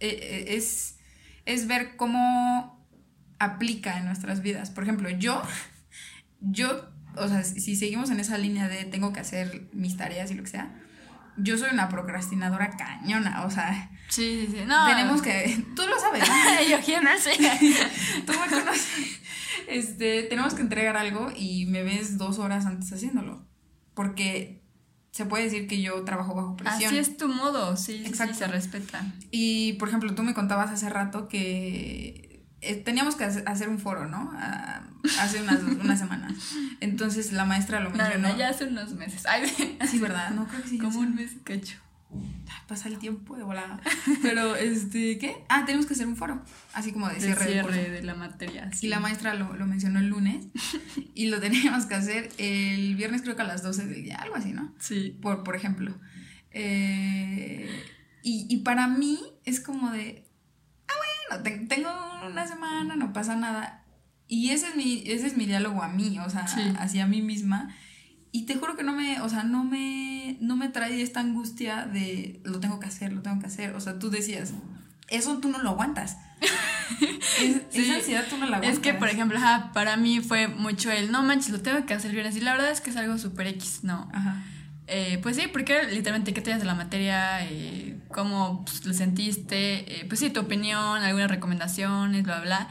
eh, 0.00 0.44
es, 0.56 0.96
es 1.44 1.66
ver 1.66 1.96
cómo 1.96 2.86
aplica 3.38 3.98
en 3.98 4.06
nuestras 4.06 4.42
vidas. 4.42 4.70
Por 4.70 4.84
ejemplo, 4.84 5.10
yo, 5.10 5.42
yo, 6.40 6.88
o 7.16 7.28
sea, 7.28 7.44
si 7.44 7.76
seguimos 7.76 8.10
en 8.10 8.20
esa 8.20 8.38
línea 8.38 8.68
de 8.68 8.84
tengo 8.84 9.12
que 9.12 9.20
hacer 9.20 9.68
mis 9.72 9.96
tareas 9.96 10.30
y 10.30 10.34
lo 10.34 10.42
que 10.42 10.50
sea, 10.50 10.74
yo 11.36 11.58
soy 11.58 11.70
una 11.72 11.88
procrastinadora 11.88 12.70
cañona, 12.76 13.44
o 13.44 13.50
sea. 13.50 13.90
Sí, 14.08 14.46
sí, 14.46 14.56
sí. 14.58 14.64
No. 14.66 14.86
Tenemos 14.86 15.22
que. 15.22 15.64
Tú 15.74 15.82
lo 15.86 15.98
sabes. 15.98 16.24
yo 16.70 16.78
quiero 16.80 17.02
no 17.02 17.18
sé. 17.18 17.32
tú 18.26 18.32
me 18.32 18.48
conoces. 18.48 19.20
Este, 19.68 20.24
tenemos 20.24 20.54
que 20.54 20.62
entregar 20.62 20.96
algo 20.96 21.32
y 21.34 21.66
me 21.66 21.82
ves 21.82 22.18
dos 22.18 22.38
horas 22.38 22.66
antes 22.66 22.92
haciéndolo. 22.92 23.46
Porque 23.94 24.62
se 25.12 25.26
puede 25.26 25.44
decir 25.44 25.66
que 25.66 25.80
yo 25.80 26.02
trabajo 26.04 26.34
bajo 26.34 26.56
presión. 26.56 26.88
Así 26.88 26.98
es 26.98 27.16
tu 27.18 27.28
modo, 27.28 27.76
sí, 27.76 28.02
Exacto. 28.06 28.32
sí, 28.32 28.38
se 28.40 28.46
respeta. 28.46 29.04
Y, 29.30 29.74
por 29.74 29.88
ejemplo, 29.88 30.14
tú 30.14 30.22
me 30.22 30.32
contabas 30.32 30.70
hace 30.70 30.88
rato 30.88 31.28
que 31.28 32.31
eh, 32.62 32.76
teníamos 32.76 33.16
que 33.16 33.24
hacer 33.24 33.68
un 33.68 33.80
foro, 33.80 34.06
¿no? 34.06 34.30
Ah, 34.34 34.82
hace 35.18 35.42
unas, 35.42 35.62
unas 35.84 35.98
semanas. 35.98 36.32
Entonces 36.80 37.32
la 37.32 37.44
maestra 37.44 37.80
lo 37.80 37.90
mencionó. 37.90 38.28
No, 38.28 38.38
ya 38.38 38.50
hace 38.50 38.66
unos 38.66 38.94
meses. 38.94 39.26
Ay, 39.26 39.42
sí, 39.90 39.98
¿verdad? 39.98 40.30
No 40.30 40.46
creo 40.46 40.62
que 40.62 40.68
sí. 40.68 40.78
Como 40.78 41.00
un 41.00 41.14
mes 41.14 41.32
cacho. 41.42 41.78
Pasa 42.68 42.88
el 42.88 42.98
tiempo 42.98 43.36
de 43.36 43.42
volada. 43.42 43.80
Pero, 44.22 44.54
este, 44.54 45.18
¿qué? 45.18 45.34
Ah, 45.48 45.64
tenemos 45.66 45.86
que 45.86 45.94
hacer 45.94 46.06
un 46.06 46.14
foro. 46.14 46.42
Así 46.72 46.92
como 46.92 47.08
de 47.08 47.20
cierre, 47.20 47.46
de, 47.46 47.52
cierre 47.52 47.90
de, 47.90 48.02
la 48.02 48.14
materia. 48.14 48.70
Sí. 48.72 48.86
Y 48.86 48.90
la 48.90 49.00
maestra 49.00 49.34
lo, 49.34 49.54
lo, 49.54 49.66
mencionó 49.66 49.98
el 49.98 50.08
lunes. 50.08 50.46
y 51.14 51.28
lo 51.28 51.40
teníamos 51.40 51.86
que 51.86 51.94
hacer 51.94 52.28
el 52.38 52.94
viernes, 52.94 53.22
creo 53.22 53.34
que 53.34 53.42
a 53.42 53.46
las 53.46 53.62
12 53.62 53.86
del 53.86 54.04
día, 54.04 54.18
algo 54.18 54.36
así, 54.36 54.52
¿no? 54.52 54.72
Sí. 54.78 55.18
Por, 55.20 55.42
por 55.42 55.56
ejemplo. 55.56 55.98
Eh, 56.52 57.68
y, 58.22 58.46
y 58.48 58.58
para 58.58 58.86
mí 58.86 59.18
es 59.44 59.60
como 59.60 59.90
de, 59.90 60.24
tengo 61.42 61.90
una 62.26 62.46
semana, 62.46 62.96
no 62.96 63.12
pasa 63.12 63.36
nada. 63.36 63.84
Y 64.28 64.50
ese 64.50 64.68
es 64.68 64.76
mi, 64.76 65.02
ese 65.06 65.26
es 65.26 65.36
mi 65.36 65.46
diálogo 65.46 65.82
a 65.82 65.88
mí, 65.88 66.18
o 66.18 66.30
sea, 66.30 66.46
hacia 66.78 67.06
mí 67.06 67.22
misma. 67.22 67.74
Y 68.30 68.46
te 68.46 68.56
juro 68.56 68.76
que 68.76 68.82
no 68.82 68.92
me, 68.92 69.20
o 69.20 69.28
sea, 69.28 69.44
no 69.44 69.62
me, 69.62 70.38
no 70.40 70.56
me 70.56 70.68
trae 70.68 71.02
esta 71.02 71.20
angustia 71.20 71.86
de 71.86 72.40
lo 72.44 72.58
tengo 72.60 72.80
que 72.80 72.86
hacer, 72.86 73.12
lo 73.12 73.20
tengo 73.20 73.40
que 73.40 73.46
hacer. 73.46 73.74
O 73.74 73.80
sea, 73.80 73.98
tú 73.98 74.10
decías, 74.10 74.54
eso 75.08 75.38
tú 75.38 75.48
no 75.48 75.58
lo 75.58 75.70
aguantas. 75.70 76.16
Esa 77.72 77.94
ansiedad 77.94 78.24
tú 78.30 78.38
no 78.38 78.46
la 78.46 78.56
aguantas. 78.56 78.78
Es 78.78 78.78
que, 78.78 78.94
por 78.94 79.08
ejemplo, 79.08 79.38
para 79.74 79.96
mí 79.98 80.20
fue 80.20 80.48
mucho 80.48 80.90
el, 80.90 81.12
no 81.12 81.22
manches, 81.22 81.50
lo 81.50 81.60
tengo 81.60 81.84
que 81.84 81.92
hacer 81.92 82.12
bien. 82.12 82.26
Y 82.34 82.40
la 82.40 82.52
verdad 82.52 82.70
es 82.70 82.80
que 82.80 82.90
es 82.90 82.96
algo 82.96 83.18
súper 83.18 83.48
X, 83.48 83.80
¿no? 83.82 84.08
Ajá. 84.14 84.42
Eh, 84.94 85.18
pues 85.22 85.36
sí, 85.36 85.44
porque 85.50 85.84
literalmente 85.84 86.34
qué 86.34 86.42
te 86.42 86.54
de 86.54 86.64
la 86.66 86.74
materia, 86.74 87.46
eh, 87.46 87.98
cómo 88.08 88.62
pues, 88.66 88.84
lo 88.84 88.92
sentiste, 88.92 90.00
eh, 90.00 90.04
pues 90.06 90.20
sí, 90.20 90.28
tu 90.28 90.40
opinión, 90.40 91.00
algunas 91.00 91.30
recomendaciones, 91.30 92.22
bla, 92.24 92.40
bla. 92.40 92.68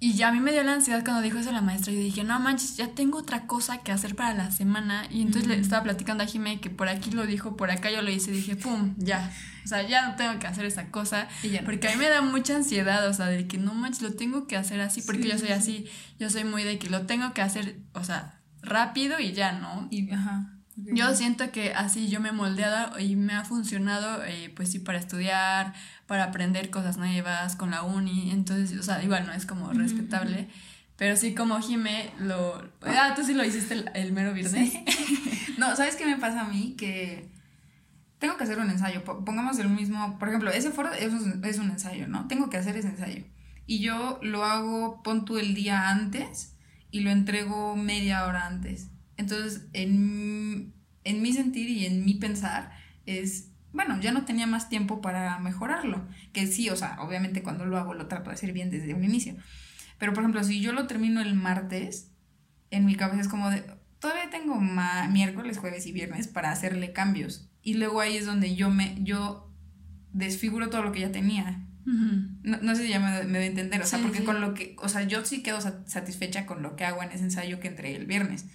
Y 0.00 0.14
ya 0.14 0.28
a 0.28 0.32
mí 0.32 0.40
me 0.40 0.50
dio 0.50 0.64
la 0.64 0.72
ansiedad 0.72 1.04
cuando 1.04 1.20
dijo 1.20 1.38
eso 1.38 1.52
la 1.52 1.60
maestra. 1.60 1.92
Yo 1.92 2.00
dije, 2.00 2.24
no 2.24 2.40
manches, 2.40 2.78
ya 2.78 2.88
tengo 2.88 3.18
otra 3.18 3.46
cosa 3.46 3.82
que 3.82 3.92
hacer 3.92 4.16
para 4.16 4.32
la 4.32 4.50
semana. 4.50 5.04
Y 5.10 5.20
entonces 5.20 5.46
le 5.46 5.58
estaba 5.60 5.82
platicando 5.82 6.24
a 6.24 6.26
Jimé 6.26 6.58
que 6.58 6.70
por 6.70 6.88
aquí 6.88 7.10
lo 7.10 7.26
dijo, 7.26 7.54
por 7.54 7.70
acá 7.70 7.90
yo 7.90 8.00
lo 8.00 8.10
hice. 8.10 8.30
Y 8.30 8.36
dije, 8.36 8.56
pum, 8.56 8.94
ya. 8.96 9.30
O 9.64 9.68
sea, 9.68 9.86
ya 9.86 10.08
no 10.08 10.16
tengo 10.16 10.38
que 10.38 10.46
hacer 10.46 10.64
esa 10.64 10.90
cosa. 10.90 11.28
Porque 11.66 11.86
a 11.88 11.92
mí 11.92 11.98
me 11.98 12.08
da 12.08 12.22
mucha 12.22 12.56
ansiedad, 12.56 13.06
o 13.06 13.12
sea, 13.12 13.26
de 13.26 13.46
que 13.46 13.58
no 13.58 13.74
manches, 13.74 14.02
lo 14.02 14.14
tengo 14.14 14.46
que 14.46 14.56
hacer 14.56 14.80
así. 14.80 15.02
Porque 15.02 15.28
yo 15.28 15.38
soy 15.38 15.50
así. 15.50 15.86
Yo 16.18 16.30
soy 16.30 16.44
muy 16.44 16.64
de 16.64 16.78
que 16.78 16.88
lo 16.88 17.02
tengo 17.02 17.32
que 17.34 17.42
hacer, 17.42 17.78
o 17.92 18.02
sea, 18.02 18.40
rápido 18.62 19.20
y 19.20 19.34
ya, 19.34 19.52
¿no? 19.52 19.86
Y, 19.90 20.10
ajá. 20.10 20.51
Yo 20.76 21.14
siento 21.14 21.50
que 21.52 21.74
así 21.74 22.08
yo 22.08 22.20
me 22.20 22.30
he 22.30 22.32
moldeado 22.32 22.98
y 22.98 23.14
me 23.16 23.34
ha 23.34 23.44
funcionado, 23.44 24.24
eh, 24.24 24.50
pues 24.56 24.70
sí, 24.70 24.78
para 24.78 24.98
estudiar, 24.98 25.74
para 26.06 26.24
aprender 26.24 26.70
cosas 26.70 26.96
nuevas 26.96 27.56
con 27.56 27.70
la 27.70 27.82
uni. 27.82 28.30
Entonces, 28.30 28.78
o 28.78 28.82
sea, 28.82 29.02
igual 29.02 29.26
no 29.26 29.32
es 29.32 29.44
como 29.44 29.72
respetable. 29.72 30.48
Pero 30.96 31.16
sí, 31.16 31.34
como 31.34 31.60
Jime 31.60 32.10
lo. 32.20 32.70
Ah, 32.82 33.12
tú 33.14 33.24
sí 33.24 33.34
lo 33.34 33.44
hiciste 33.44 33.84
el, 33.94 34.12
mero 34.12 34.32
viernes. 34.32 34.72
no, 35.58 35.74
¿sabes 35.76 35.96
qué 35.96 36.06
me 36.06 36.16
pasa 36.16 36.42
a 36.42 36.44
mí? 36.44 36.74
Que 36.78 37.28
tengo 38.18 38.36
que 38.36 38.44
hacer 38.44 38.58
un 38.58 38.70
ensayo. 38.70 39.04
Pongamos 39.04 39.58
el 39.58 39.68
mismo. 39.68 40.18
Por 40.18 40.28
ejemplo, 40.28 40.50
ese 40.50 40.70
foro 40.70 40.92
es 40.92 41.12
un, 41.12 41.44
es 41.44 41.58
un 41.58 41.70
ensayo, 41.70 42.08
¿no? 42.08 42.28
Tengo 42.28 42.48
que 42.48 42.56
hacer 42.56 42.76
ese 42.76 42.88
ensayo. 42.88 43.24
Y 43.66 43.80
yo 43.80 44.20
lo 44.22 44.44
hago, 44.44 45.02
pon 45.02 45.24
tú 45.24 45.38
el 45.38 45.54
día 45.54 45.88
antes 45.88 46.56
y 46.90 47.00
lo 47.00 47.10
entrego 47.10 47.74
media 47.76 48.24
hora 48.26 48.46
antes. 48.46 48.91
Entonces, 49.22 49.66
en, 49.72 50.72
mi 51.04 51.32
sentir 51.32 51.68
y 51.68 51.86
en 51.86 52.04
mi 52.04 52.14
pensar 52.14 52.72
es, 53.06 53.50
bueno, 53.72 54.00
ya 54.00 54.12
no 54.12 54.24
tenía 54.24 54.46
más 54.46 54.68
tiempo 54.68 55.00
para 55.00 55.38
mejorarlo. 55.38 56.06
Que 56.32 56.46
sí, 56.46 56.68
o 56.70 56.76
sea, 56.76 57.00
obviamente 57.00 57.42
cuando 57.42 57.64
lo 57.64 57.78
hago 57.78 57.94
lo 57.94 58.06
trato 58.06 58.30
de 58.30 58.34
hacer 58.34 58.52
bien 58.52 58.70
desde 58.70 58.94
un 58.94 59.04
inicio. 59.04 59.36
Pero, 59.98 60.12
por 60.12 60.22
ejemplo, 60.22 60.42
si 60.42 60.60
yo 60.60 60.72
lo 60.72 60.86
termino 60.86 61.20
el 61.20 61.34
martes, 61.34 62.10
en 62.70 62.84
mi 62.84 62.96
cabeza 62.96 63.20
es 63.20 63.28
como 63.28 63.50
de, 63.50 63.64
todavía 64.00 64.30
tengo 64.30 64.60
miércoles, 65.10 65.58
jueves 65.58 65.86
y 65.86 65.92
viernes 65.92 66.26
para 66.26 66.50
hacerle 66.50 66.92
cambios. 66.92 67.48
Y 67.62 67.74
luego 67.74 68.00
ahí 68.00 68.16
es 68.16 68.26
donde 68.26 68.56
yo 68.56 68.70
me, 68.70 68.96
yo 69.02 69.48
desfiguro 70.12 70.70
todo 70.70 70.82
lo 70.82 70.90
que 70.90 71.00
ya 71.00 71.12
tenía. 71.12 71.64
no, 71.84 72.74
sé 72.74 72.82
si 72.82 72.88
ya 72.88 72.98
me, 72.98 73.22
me 73.24 73.38
a 73.38 73.46
entender, 73.46 73.80
o 73.80 73.86
sea, 73.86 74.00
porque 74.00 74.24
con 74.24 74.40
lo 74.40 74.54
que, 74.54 74.74
o 74.78 74.88
sea, 74.88 75.04
yo 75.04 75.24
sí 75.24 75.42
quedo 75.42 75.60
satisfecha 75.60 76.46
con 76.46 76.62
lo 76.62 76.74
que 76.74 76.84
hago 76.84 77.02
en 77.02 77.12
ese 77.12 77.24
ensayo 77.24 77.60
que 77.60 77.68
entregué 77.68 77.96
el 77.96 78.06
viernes. 78.06 78.46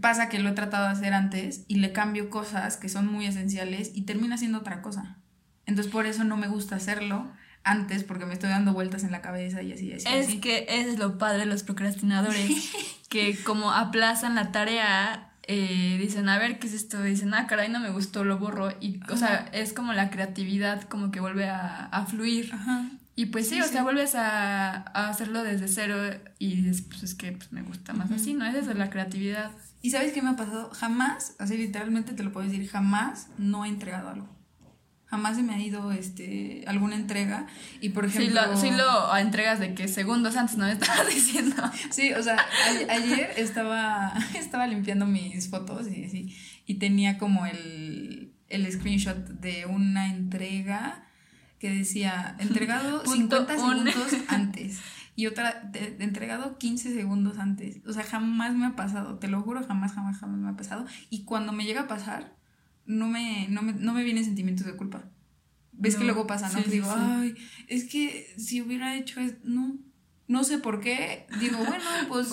Pasa 0.00 0.28
que 0.28 0.38
lo 0.38 0.50
he 0.50 0.52
tratado 0.52 0.86
de 0.86 0.92
hacer 0.92 1.12
antes 1.14 1.64
y 1.68 1.76
le 1.76 1.92
cambio 1.92 2.30
cosas 2.30 2.76
que 2.76 2.88
son 2.88 3.06
muy 3.06 3.26
esenciales 3.26 3.90
y 3.94 4.02
termina 4.02 4.38
siendo 4.38 4.58
otra 4.58 4.82
cosa. 4.82 5.18
Entonces 5.66 5.92
por 5.92 6.06
eso 6.06 6.24
no 6.24 6.36
me 6.36 6.48
gusta 6.48 6.76
hacerlo 6.76 7.30
antes 7.64 8.04
porque 8.04 8.26
me 8.26 8.34
estoy 8.34 8.50
dando 8.50 8.72
vueltas 8.72 9.04
en 9.04 9.10
la 9.10 9.22
cabeza 9.22 9.62
y 9.62 9.72
así, 9.72 9.92
así. 9.92 10.06
Es 10.08 10.40
que 10.40 10.66
es 10.68 10.98
lo 10.98 11.18
padre 11.18 11.40
de 11.40 11.46
los 11.46 11.62
procrastinadores, 11.62 12.72
que 13.08 13.36
como 13.42 13.72
aplazan 13.72 14.34
la 14.34 14.52
tarea, 14.52 15.32
eh, 15.46 15.96
dicen, 16.00 16.28
a 16.28 16.38
ver, 16.38 16.58
¿qué 16.58 16.66
es 16.66 16.74
esto? 16.74 17.02
Dicen, 17.02 17.32
ah, 17.34 17.46
caray, 17.46 17.70
no 17.70 17.80
me 17.80 17.90
gustó, 17.90 18.24
lo 18.24 18.38
borro. 18.38 18.70
Y, 18.80 19.00
o 19.10 19.16
sea, 19.16 19.48
es 19.52 19.72
como 19.72 19.92
la 19.92 20.10
creatividad 20.10 20.82
como 20.82 21.10
que 21.10 21.20
vuelve 21.20 21.48
a, 21.48 21.86
a 21.86 22.06
fluir. 22.06 22.50
Ajá. 22.52 22.90
Y 23.16 23.26
pues 23.26 23.48
sí, 23.48 23.60
o 23.60 23.66
sea, 23.66 23.82
vuelves 23.84 24.14
a, 24.16 24.76
a, 24.76 25.08
hacerlo 25.08 25.44
desde 25.44 25.68
cero 25.68 25.96
y 26.38 26.56
dices, 26.56 26.82
pues 26.82 27.04
es 27.04 27.14
que 27.14 27.32
pues, 27.32 27.52
me 27.52 27.62
gusta 27.62 27.92
más 27.92 28.10
así, 28.10 28.34
¿no? 28.34 28.44
Es 28.44 28.54
desde 28.54 28.74
la 28.74 28.90
creatividad. 28.90 29.52
¿Y 29.84 29.90
sabes 29.90 30.12
qué 30.12 30.22
me 30.22 30.30
ha 30.30 30.36
pasado? 30.36 30.70
Jamás, 30.70 31.36
así 31.38 31.58
literalmente 31.58 32.14
te 32.14 32.22
lo 32.22 32.32
puedo 32.32 32.48
decir, 32.48 32.66
jamás 32.66 33.28
no 33.36 33.66
he 33.66 33.68
entregado 33.68 34.08
algo. 34.08 34.34
Jamás 35.04 35.36
se 35.36 35.42
me 35.42 35.52
ha 35.52 35.60
ido 35.60 35.92
este, 35.92 36.64
alguna 36.66 36.96
entrega. 36.96 37.48
Y 37.82 37.90
por 37.90 38.06
ejemplo. 38.06 38.56
Sí 38.56 38.70
lo, 38.70 38.78
lo 38.78 39.16
entregas 39.18 39.60
de 39.60 39.74
que 39.74 39.86
segundos 39.86 40.38
antes 40.38 40.56
no 40.56 40.64
me 40.68 40.72
estabas 40.72 41.06
diciendo. 41.06 41.62
Sí, 41.90 42.14
o 42.14 42.22
sea, 42.22 42.38
ayer 42.88 43.34
estaba, 43.36 44.14
estaba 44.34 44.66
limpiando 44.66 45.04
mis 45.04 45.50
fotos 45.50 45.86
y, 45.86 46.34
y 46.64 46.74
tenía 46.76 47.18
como 47.18 47.44
el, 47.44 48.32
el 48.48 48.72
screenshot 48.72 49.18
de 49.18 49.66
una 49.66 50.06
entrega 50.06 51.04
que 51.58 51.68
decía 51.68 52.36
entregado 52.38 53.04
50 53.06 53.54
segundos 53.54 54.14
antes 54.28 54.80
y 55.16 55.26
otra 55.26 55.70
entregado 55.98 56.58
15 56.58 56.92
segundos 56.92 57.38
antes. 57.38 57.80
O 57.86 57.92
sea, 57.92 58.02
jamás 58.02 58.54
me 58.54 58.66
ha 58.66 58.76
pasado, 58.76 59.18
te 59.18 59.28
lo 59.28 59.42
juro, 59.42 59.64
jamás, 59.64 59.92
jamás, 59.92 60.18
jamás 60.18 60.38
me 60.38 60.50
ha 60.50 60.56
pasado. 60.56 60.86
Y 61.10 61.24
cuando 61.24 61.52
me 61.52 61.64
llega 61.64 61.82
a 61.82 61.88
pasar, 61.88 62.34
no 62.86 63.06
me, 63.06 63.46
no 63.48 63.62
me, 63.62 63.72
no 63.72 63.92
me 63.92 64.02
vienen 64.02 64.24
sentimientos 64.24 64.66
de 64.66 64.76
culpa. 64.76 65.04
¿Ves 65.72 65.96
que 65.96 66.04
luego 66.04 66.26
pasa, 66.26 66.48
no? 66.50 66.62
digo, 66.62 66.92
ay, 66.96 67.34
es 67.66 67.84
que 67.84 68.32
si 68.38 68.62
hubiera 68.62 68.96
hecho 68.96 69.20
esto, 69.20 69.40
no, 69.44 69.76
no 70.28 70.44
sé 70.44 70.58
por 70.58 70.80
qué. 70.80 71.26
Digo, 71.40 71.58
bueno, 71.58 71.84
pues 72.08 72.32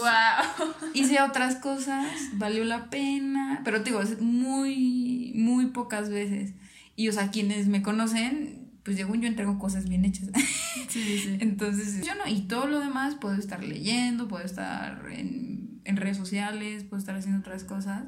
hice 0.93 1.21
otras 1.21 1.55
cosas, 1.55 2.07
valió 2.33 2.63
la 2.63 2.89
pena, 2.89 3.61
pero 3.63 3.79
te 3.79 3.89
digo, 3.89 4.01
es 4.01 4.21
muy, 4.21 5.33
muy 5.35 5.67
pocas 5.67 6.09
veces. 6.09 6.53
Y, 6.95 7.09
o 7.09 7.13
sea, 7.13 7.31
quienes 7.31 7.67
me 7.67 7.81
conocen 7.81 8.60
pues 8.83 8.97
según 8.97 9.21
yo 9.21 9.27
entrego 9.27 9.59
cosas 9.59 9.87
bien 9.87 10.05
hechas. 10.05 10.29
Sí, 10.87 11.19
sí. 11.19 11.37
Entonces, 11.39 12.05
yo 12.05 12.15
no, 12.15 12.27
y 12.27 12.41
todo 12.41 12.67
lo 12.67 12.79
demás 12.79 13.15
puedo 13.15 13.35
estar 13.35 13.63
leyendo, 13.63 14.27
puedo 14.27 14.43
estar 14.43 15.05
en, 15.09 15.81
en 15.85 15.97
redes 15.97 16.17
sociales, 16.17 16.83
puedo 16.83 16.99
estar 16.99 17.15
haciendo 17.15 17.39
otras 17.39 17.63
cosas 17.63 18.05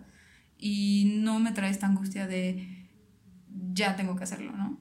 y 0.57 1.19
no 1.21 1.39
me 1.39 1.51
trae 1.51 1.69
esta 1.69 1.87
angustia 1.87 2.27
de 2.27 2.89
ya 3.73 3.95
tengo 3.95 4.15
que 4.15 4.23
hacerlo, 4.23 4.51
¿no? 4.53 4.79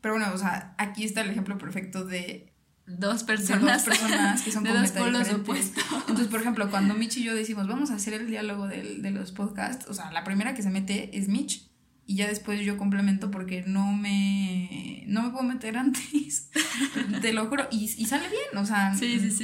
Pero 0.00 0.14
bueno, 0.14 0.32
o 0.34 0.38
sea, 0.38 0.74
aquí 0.78 1.04
está 1.04 1.22
el 1.22 1.30
ejemplo 1.30 1.56
perfecto 1.56 2.04
de 2.04 2.52
dos 2.86 3.22
personas, 3.22 3.84
dos 3.84 3.98
personas 3.98 4.42
que 4.42 4.50
son 4.52 4.64
de 4.64 4.72
dos 4.72 4.90
polos 4.92 5.30
opuestos. 5.32 5.84
Entonces, 6.00 6.28
por 6.28 6.40
ejemplo, 6.40 6.70
cuando 6.70 6.94
Mitch 6.94 7.18
y 7.18 7.22
yo 7.22 7.34
decimos, 7.34 7.68
vamos 7.68 7.90
a 7.90 7.94
hacer 7.94 8.14
el 8.14 8.28
diálogo 8.28 8.66
de, 8.66 8.98
de 8.98 9.10
los 9.10 9.32
podcasts, 9.32 9.86
o 9.88 9.94
sea, 9.94 10.10
la 10.12 10.24
primera 10.24 10.54
que 10.54 10.62
se 10.62 10.70
mete 10.70 11.16
es 11.16 11.28
Mitch 11.28 11.67
y 12.08 12.16
ya 12.16 12.26
después 12.26 12.62
yo 12.62 12.78
complemento 12.78 13.30
porque 13.30 13.62
no 13.66 13.92
me, 13.92 15.04
no 15.06 15.24
me 15.24 15.28
puedo 15.28 15.44
meter 15.44 15.76
antes, 15.76 16.50
te 17.20 17.34
lo 17.34 17.46
juro, 17.48 17.68
y, 17.70 17.84
y, 17.84 18.06
sale 18.06 18.26
bien, 18.30 18.56
o 18.56 18.64
sea, 18.64 18.94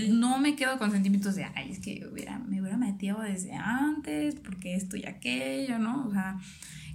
no 0.09 0.39
me 0.39 0.57
quedo 0.57 0.79
con 0.79 0.91
sentimientos 0.91 1.35
de, 1.35 1.45
ay, 1.45 1.71
es 1.71 1.79
que 1.79 2.09
hubiera, 2.11 2.39
me 2.39 2.63
hubiera 2.63 2.79
metido 2.79 3.21
desde 3.21 3.53
antes, 3.53 4.37
porque 4.37 4.77
esto 4.77 4.97
y 4.97 5.05
aquello, 5.05 5.79
¿no? 5.79 6.07
O 6.07 6.11
sea, 6.11 6.39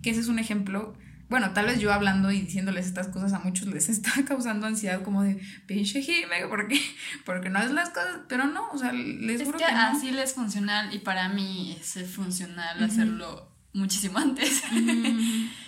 que 0.01 0.09
ese 0.09 0.21
es 0.21 0.27
un 0.27 0.39
ejemplo. 0.39 0.97
Bueno, 1.29 1.51
tal 1.51 1.67
vez 1.67 1.79
yo 1.79 1.93
hablando 1.93 2.31
y 2.31 2.41
diciéndoles 2.41 2.88
estas 2.88 3.07
cosas 3.09 3.33
a 3.33 3.39
muchos 3.39 3.67
les 3.67 3.89
está 3.89 4.11
causando 4.27 4.65
ansiedad 4.65 5.03
como 5.03 5.21
de 5.21 5.39
pinche 5.67 6.01
Jime, 6.01 6.47
¿por 6.49 6.67
qué? 6.67 6.81
Porque 7.25 7.51
no 7.51 7.59
haces 7.59 7.73
las 7.73 7.89
cosas, 7.89 8.21
pero 8.27 8.47
no, 8.47 8.71
o 8.71 8.77
sea, 8.79 8.91
les 8.91 9.43
juro 9.43 9.59
que, 9.59 9.65
así 9.65 10.09
les 10.09 10.29
es 10.29 10.33
funcional 10.33 10.91
y 10.95 10.97
para 10.97 11.29
mí 11.29 11.77
es 11.79 12.09
funcional 12.09 12.83
hacerlo 12.83 13.48
muchísimo 13.73 14.17
antes. 14.17 14.63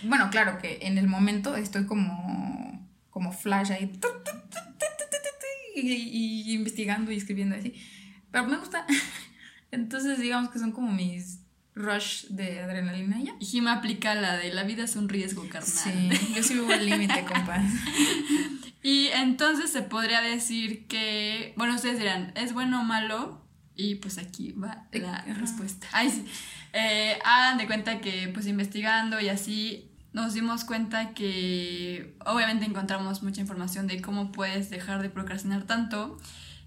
bueno, 0.04 0.30
claro 0.30 0.58
que 0.60 0.80
en 0.82 0.98
el 0.98 1.08
momento 1.08 1.56
estoy 1.56 1.86
como, 1.86 2.90
como 3.10 3.32
flash 3.32 3.72
ahí 3.72 3.92
y, 5.76 6.54
investigando 6.54 7.12
y 7.12 7.18
escribiendo 7.18 7.56
así, 7.56 7.76
pero 8.32 8.46
me 8.46 8.58
gusta. 8.58 8.86
Entonces 9.72 10.20
digamos 10.20 10.50
que 10.52 10.60
son 10.60 10.72
como 10.72 10.92
mis 10.92 11.40
rush 11.74 12.26
de 12.28 12.60
adrenalina 12.60 13.20
ya. 13.22 13.36
Y 13.40 13.46
Jim 13.46 13.68
aplica 13.68 14.16
la 14.16 14.38
de 14.38 14.54
la 14.54 14.64
vida 14.64 14.84
es 14.84 14.96
un 14.96 15.08
riesgo, 15.08 15.48
carnal. 15.48 15.72
Sí, 15.72 16.10
yo 16.36 16.44
sí 16.44 16.54
vivo 16.56 16.72
al 16.72 16.86
límite, 16.86 17.26
compa. 17.34 17.64
y 18.84 19.08
entonces 19.14 19.72
se 19.72 19.82
podría 19.82 20.22
decir 20.22 20.88
que, 20.88 21.54
bueno, 21.56 21.76
ustedes 21.76 22.00
dirán, 22.00 22.34
¿es 22.36 22.54
bueno 22.54 22.82
o 22.82 22.84
malo? 22.84 23.42
Y 23.76 23.96
pues 23.96 24.18
aquí 24.18 24.52
va 24.52 24.88
la 24.92 25.22
respuesta. 25.38 25.88
Ay, 25.92 26.10
sí. 26.10 26.26
Eh, 26.74 27.18
hagan 27.24 27.58
de 27.58 27.68
cuenta 27.68 28.00
que 28.00 28.30
pues 28.34 28.48
investigando 28.48 29.20
y 29.20 29.30
así 29.30 29.92
nos 30.14 30.34
dimos 30.34 30.66
cuenta 30.66 31.14
que 31.14 32.16
obviamente 32.26 32.66
encontramos 32.66 33.24
mucha 33.24 33.42
información 33.42 33.88
de 33.88 34.02
cómo 34.02 34.32
puedes 34.32 34.70
dejar 34.70 35.02
de 35.02 35.10
procrastinar 35.10 35.64
tanto 35.64 36.18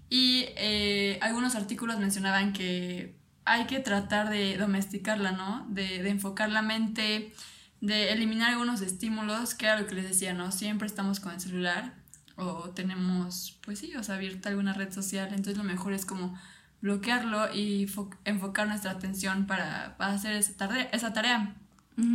y 0.09 0.45
eh, 0.57 1.19
algunos 1.21 1.55
artículos 1.55 1.99
mencionaban 1.99 2.53
que 2.53 3.15
hay 3.45 3.65
que 3.65 3.79
tratar 3.79 4.29
de 4.29 4.57
domesticarla, 4.57 5.31
¿no? 5.31 5.65
De, 5.69 6.01
de, 6.01 6.09
enfocar 6.09 6.49
la 6.49 6.63
mente, 6.63 7.33
de 7.81 8.11
eliminar 8.11 8.51
algunos 8.51 8.81
estímulos, 8.81 9.53
que 9.53 9.65
era 9.65 9.79
lo 9.79 9.87
que 9.87 9.95
les 9.95 10.07
decía, 10.07 10.33
¿no? 10.33 10.51
Siempre 10.51 10.87
estamos 10.87 11.19
con 11.19 11.33
el 11.33 11.39
celular 11.39 11.93
o 12.37 12.69
tenemos, 12.71 13.59
pues 13.63 13.79
sí, 13.79 13.95
o 13.95 14.03
sea, 14.03 14.15
abierta 14.15 14.49
alguna 14.49 14.73
red 14.73 14.91
social, 14.91 15.29
entonces 15.29 15.57
lo 15.57 15.63
mejor 15.63 15.93
es 15.93 16.05
como 16.05 16.37
bloquearlo 16.81 17.53
y 17.53 17.89
enfocar 18.25 18.67
nuestra 18.67 18.91
atención 18.91 19.47
para, 19.47 19.95
para 19.97 20.13
hacer 20.13 20.35
esa 20.35 20.55
tarea. 20.55 20.83
Esa 20.91 21.13
tarea. 21.13 21.55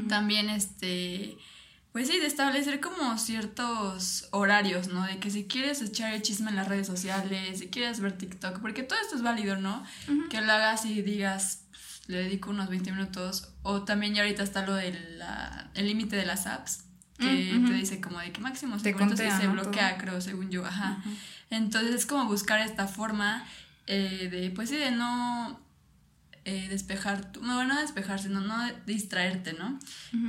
También, 0.09 0.51
este, 0.51 1.39
pues 1.93 2.09
sí, 2.09 2.21
de 2.21 2.27
establecer 2.27 2.81
como 2.81 3.17
ciertos 3.19 4.29
horarios, 4.31 4.89
¿no? 4.89 5.05
De 5.05 5.19
que 5.19 5.31
si 5.31 5.45
quieres 5.47 5.81
echar 5.83 6.13
el 6.13 6.23
chisme 6.23 6.51
en 6.51 6.57
las 6.57 6.69
redes 6.69 6.87
sociales, 6.87 7.59
si 7.59 7.69
quieres 7.69 8.01
ver 8.01 8.17
TikTok, 8.17 8.61
porque 8.61 8.83
todo 8.83 8.99
esto 9.01 9.17
es 9.17 9.23
válido, 9.23 9.57
¿no? 9.57 9.83
Que 10.29 10.41
lo 10.41 10.53
hagas 10.53 10.85
y 10.85 11.03
digas, 11.03 11.65
le 12.07 12.19
dedico 12.19 12.51
unos 12.51 12.69
20 12.69 12.93
minutos. 12.93 13.55
O 13.63 13.83
también 13.83 14.15
ya 14.15 14.23
ahorita 14.23 14.43
está 14.43 14.65
lo 14.67 14.75
del 14.75 15.23
límite 15.75 16.15
de 16.17 16.27
las 16.27 16.47
apps, 16.47 16.85
que 17.19 17.27
te 17.67 17.73
dice 17.73 18.01
como 18.01 18.19
de 18.21 18.33
que 18.33 18.41
máximo 18.41 18.77
te 18.77 18.95
minutos 18.95 19.19
se 19.19 19.47
bloquea, 19.49 19.99
creo, 19.99 20.21
según 20.21 20.51
yo, 20.51 20.65
ajá. 20.65 21.03
Entonces 21.51 21.95
es 21.95 22.07
como 22.07 22.27
buscar 22.27 22.61
esta 22.61 22.87
forma 22.87 23.45
eh, 23.93 24.29
de, 24.31 24.51
pues 24.53 24.69
sí, 24.69 24.77
de 24.77 24.93
no 24.93 25.59
eh, 26.45 26.69
despejar, 26.71 27.33
tu, 27.33 27.43
no, 27.43 27.65
no 27.65 27.81
despejarse, 27.81 28.29
no, 28.29 28.41
no 28.41 28.57
distraerte, 28.87 29.53
¿no? 29.53 29.81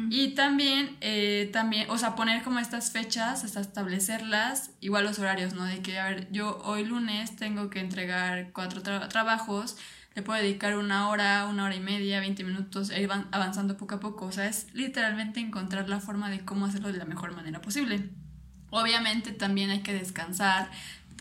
Y 0.09 0.29
también, 0.29 0.97
eh, 0.99 1.47
también, 1.53 1.87
o 1.91 1.97
sea, 1.99 2.15
poner 2.15 2.41
como 2.41 2.57
estas 2.57 2.89
fechas, 2.91 3.43
hasta 3.43 3.61
establecerlas, 3.61 4.71
igual 4.81 5.03
los 5.03 5.19
horarios, 5.19 5.53
¿no? 5.53 5.63
De 5.63 5.83
que, 5.83 5.99
a 5.99 6.05
ver, 6.09 6.27
yo 6.31 6.59
hoy 6.63 6.85
lunes 6.85 7.35
tengo 7.35 7.69
que 7.69 7.81
entregar 7.81 8.49
cuatro 8.51 8.81
trabajos, 8.81 9.77
le 10.15 10.23
puedo 10.23 10.41
dedicar 10.41 10.75
una 10.75 11.07
hora, 11.09 11.45
una 11.45 11.65
hora 11.65 11.75
y 11.75 11.81
media, 11.81 12.19
20 12.19 12.43
minutos, 12.43 12.89
e 12.89 13.03
ir 13.03 13.09
avanzando 13.31 13.77
poco 13.77 13.93
a 13.93 13.99
poco, 13.99 14.25
o 14.25 14.31
sea, 14.31 14.47
es 14.47 14.73
literalmente 14.73 15.39
encontrar 15.39 15.87
la 15.87 15.99
forma 15.99 16.31
de 16.31 16.39
cómo 16.39 16.65
hacerlo 16.65 16.91
de 16.91 16.97
la 16.97 17.05
mejor 17.05 17.35
manera 17.35 17.61
posible. 17.61 18.09
Obviamente 18.71 19.33
también 19.33 19.69
hay 19.69 19.81
que 19.81 19.93
descansar, 19.93 20.71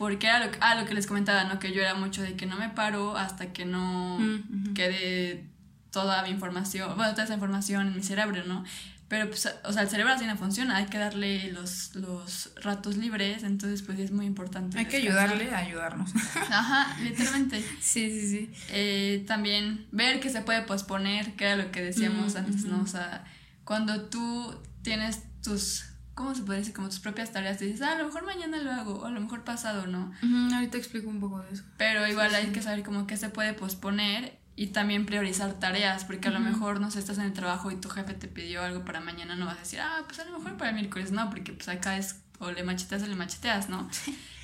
porque 0.01 0.29
era 0.29 0.47
lo, 0.47 0.51
ah, 0.61 0.77
lo 0.77 0.87
que 0.87 0.95
les 0.95 1.07
comentaba, 1.07 1.45
¿no? 1.45 1.59
Que 1.59 1.75
yo 1.75 1.83
era 1.83 1.95
mucho 1.95 2.23
de 2.23 2.35
que 2.35 2.47
no 2.47 2.57
me 2.57 2.71
paro 2.71 3.19
hasta 3.19 3.53
que 3.53 3.67
no 3.67 4.19
quede 4.75 5.45
toda 5.91 6.23
mi 6.23 6.31
información, 6.31 6.97
bueno, 6.97 7.13
toda 7.13 7.25
esa 7.25 7.35
información 7.35 7.89
en 7.89 7.97
mi 7.97 8.03
cerebro, 8.03 8.43
¿no? 8.45 8.65
Pero, 9.09 9.29
pues, 9.29 9.47
o 9.63 9.73
sea, 9.75 9.83
el 9.83 9.91
cerebro 9.91 10.15
así 10.15 10.25
no 10.25 10.39
funciona, 10.39 10.77
hay 10.77 10.87
que 10.87 10.97
darle 10.97 11.53
los, 11.53 11.95
los 11.97 12.51
ratos 12.63 12.97
libres, 12.97 13.43
entonces, 13.43 13.83
pues, 13.83 13.99
es 13.99 14.11
muy 14.11 14.25
importante. 14.25 14.79
Hay 14.79 14.87
que 14.87 14.97
ayudarle 14.97 15.51
a 15.51 15.59
ayudarnos. 15.59 16.13
Ajá, 16.51 16.97
literalmente. 17.03 17.63
sí, 17.83 18.09
sí, 18.09 18.31
sí. 18.31 18.51
Eh, 18.71 19.23
también 19.27 19.87
ver 19.93 20.19
que 20.21 20.31
se 20.31 20.41
puede 20.41 20.63
posponer, 20.63 21.35
que 21.35 21.45
era 21.45 21.57
lo 21.57 21.71
que 21.73 21.83
decíamos 21.83 22.37
antes, 22.37 22.65
¿no? 22.65 22.81
O 22.81 22.87
sea, 22.87 23.27
cuando 23.65 24.07
tú 24.07 24.59
tienes 24.83 25.25
tus 25.43 25.90
¿cómo 26.21 26.35
se 26.35 26.43
puede 26.43 26.59
decir? 26.59 26.75
Como 26.75 26.89
tus 26.89 27.01
propias 27.01 27.33
tareas, 27.33 27.59
te 27.59 27.65
dices, 27.65 27.83
ah, 27.83 27.93
a 27.93 27.99
lo 27.99 28.07
mejor 28.07 28.25
mañana 28.25 28.59
lo 28.59 28.71
hago, 28.71 28.95
o 29.01 29.07
a 29.07 29.11
lo 29.11 29.21
mejor 29.21 29.43
pasado, 29.43 29.87
¿no? 29.87 30.13
ahorita 30.55 30.77
explico 30.77 31.09
un 31.09 31.19
poco 31.19 31.41
de 31.41 31.53
eso. 31.53 31.65
Pero 31.77 32.07
igual 32.07 32.35
hay 32.35 32.47
que 32.49 32.63
saber 32.63 32.83
como 32.83 33.07
qué 33.07 33.17
se 33.17 33.31
puede 33.31 33.55
posponer 33.55 34.39
y 34.55 34.69
también 34.69 35.07
priorizar 35.07 35.55
tareas, 35.55 36.05
porque 36.05 36.29
a 36.29 36.31
lo 36.31 36.41
mejor, 36.41 36.81
no 36.81 36.91
sé, 36.91 36.99
estás 36.99 37.17
en 37.19 37.25
el 37.25 37.33
trabajo 37.33 37.71
y 37.71 37.77
tu 37.77 37.89
jefe 37.89 38.13
te 38.15 38.29
pidió 38.29 38.63
algo 38.63 38.85
para 38.85 39.01
mañana, 39.01 39.35
no 39.35 39.47
vas 39.47 39.57
a 39.57 39.61
decir, 39.61 39.81
ah, 39.81 40.03
pues 40.07 40.19
a 40.21 40.25
lo 40.27 40.39
mejor 40.39 40.57
para 40.59 40.71
el 40.71 40.77
miércoles, 40.77 41.13
no, 41.13 41.31
porque 41.31 41.53
pues 41.53 41.69
acá 41.69 41.97
es 41.97 42.21
o 42.39 42.51
le 42.51 42.63
macheteas 42.63 43.03
o 43.03 43.07
le 43.07 43.17
macheteas, 43.17 43.69
¿no? 43.69 43.89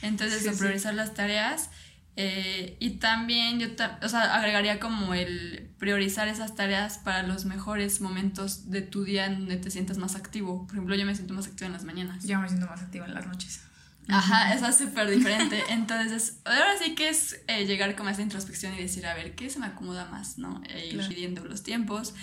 Entonces, 0.02 0.56
priorizar 0.58 0.94
las 0.94 1.14
tareas 1.14 1.70
eh, 2.16 2.78
y 2.80 2.92
también 2.92 3.60
yo, 3.60 3.68
o 4.02 4.08
sea, 4.08 4.34
agregaría 4.34 4.80
como 4.80 5.12
el 5.12 5.68
priorizar 5.78 6.28
esas 6.28 6.54
tareas 6.54 6.96
para 6.96 7.22
los 7.22 7.44
mejores 7.44 8.00
momentos 8.00 8.70
de 8.70 8.80
tu 8.80 9.04
día 9.04 9.26
en 9.26 9.40
donde 9.40 9.58
te 9.58 9.70
sientas 9.70 9.98
más 9.98 10.16
activo. 10.16 10.66
Por 10.66 10.76
ejemplo, 10.76 10.96
yo 10.96 11.04
me 11.04 11.14
siento 11.14 11.34
más 11.34 11.46
activa 11.46 11.66
en 11.66 11.74
las 11.74 11.84
mañanas. 11.84 12.24
Yo 12.24 12.40
me 12.40 12.48
siento 12.48 12.66
más 12.66 12.80
activa 12.80 13.04
en 13.04 13.14
las 13.14 13.26
noches. 13.26 13.60
Ajá, 14.08 14.54
eso 14.54 14.66
es 14.66 14.78
súper 14.78 15.10
diferente. 15.10 15.62
Entonces, 15.68 16.40
ahora 16.44 16.78
sí 16.82 16.94
que 16.94 17.10
es 17.10 17.40
eh, 17.48 17.66
llegar 17.66 17.94
como 17.96 18.08
a 18.08 18.12
esa 18.12 18.22
introspección 18.22 18.74
y 18.74 18.78
decir, 18.78 19.06
a 19.06 19.14
ver, 19.14 19.34
¿qué 19.34 19.50
se 19.50 19.58
me 19.58 19.66
acomoda 19.66 20.06
más? 20.06 20.38
¿No? 20.38 20.62
E 20.68 20.86
ir 20.86 21.08
pidiendo 21.08 21.44
los 21.44 21.62
tiempos. 21.62 22.14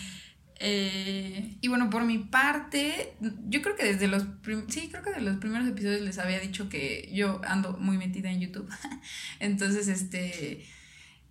Eh, 0.60 1.58
y 1.62 1.68
bueno, 1.68 1.90
por 1.90 2.06
mi 2.06 2.20
parte, 2.20 3.14
yo 3.50 3.62
creo 3.62 3.76
que 3.76 3.86
desde 3.86 4.08
los, 4.08 4.26
sí, 4.68 4.90
creo 4.90 5.04
que 5.04 5.12
de 5.12 5.22
los 5.22 5.38
primeros 5.38 5.68
episodios 5.68 6.02
les 6.02 6.20
había 6.20 6.40
dicho 6.40 6.70
que 6.70 7.10
yo 7.14 7.42
ando 7.46 7.78
muy 7.78 7.98
metida 7.98 8.32
en 8.32 8.40
YouTube. 8.40 8.70
Entonces, 9.40 9.88
este, 9.88 10.66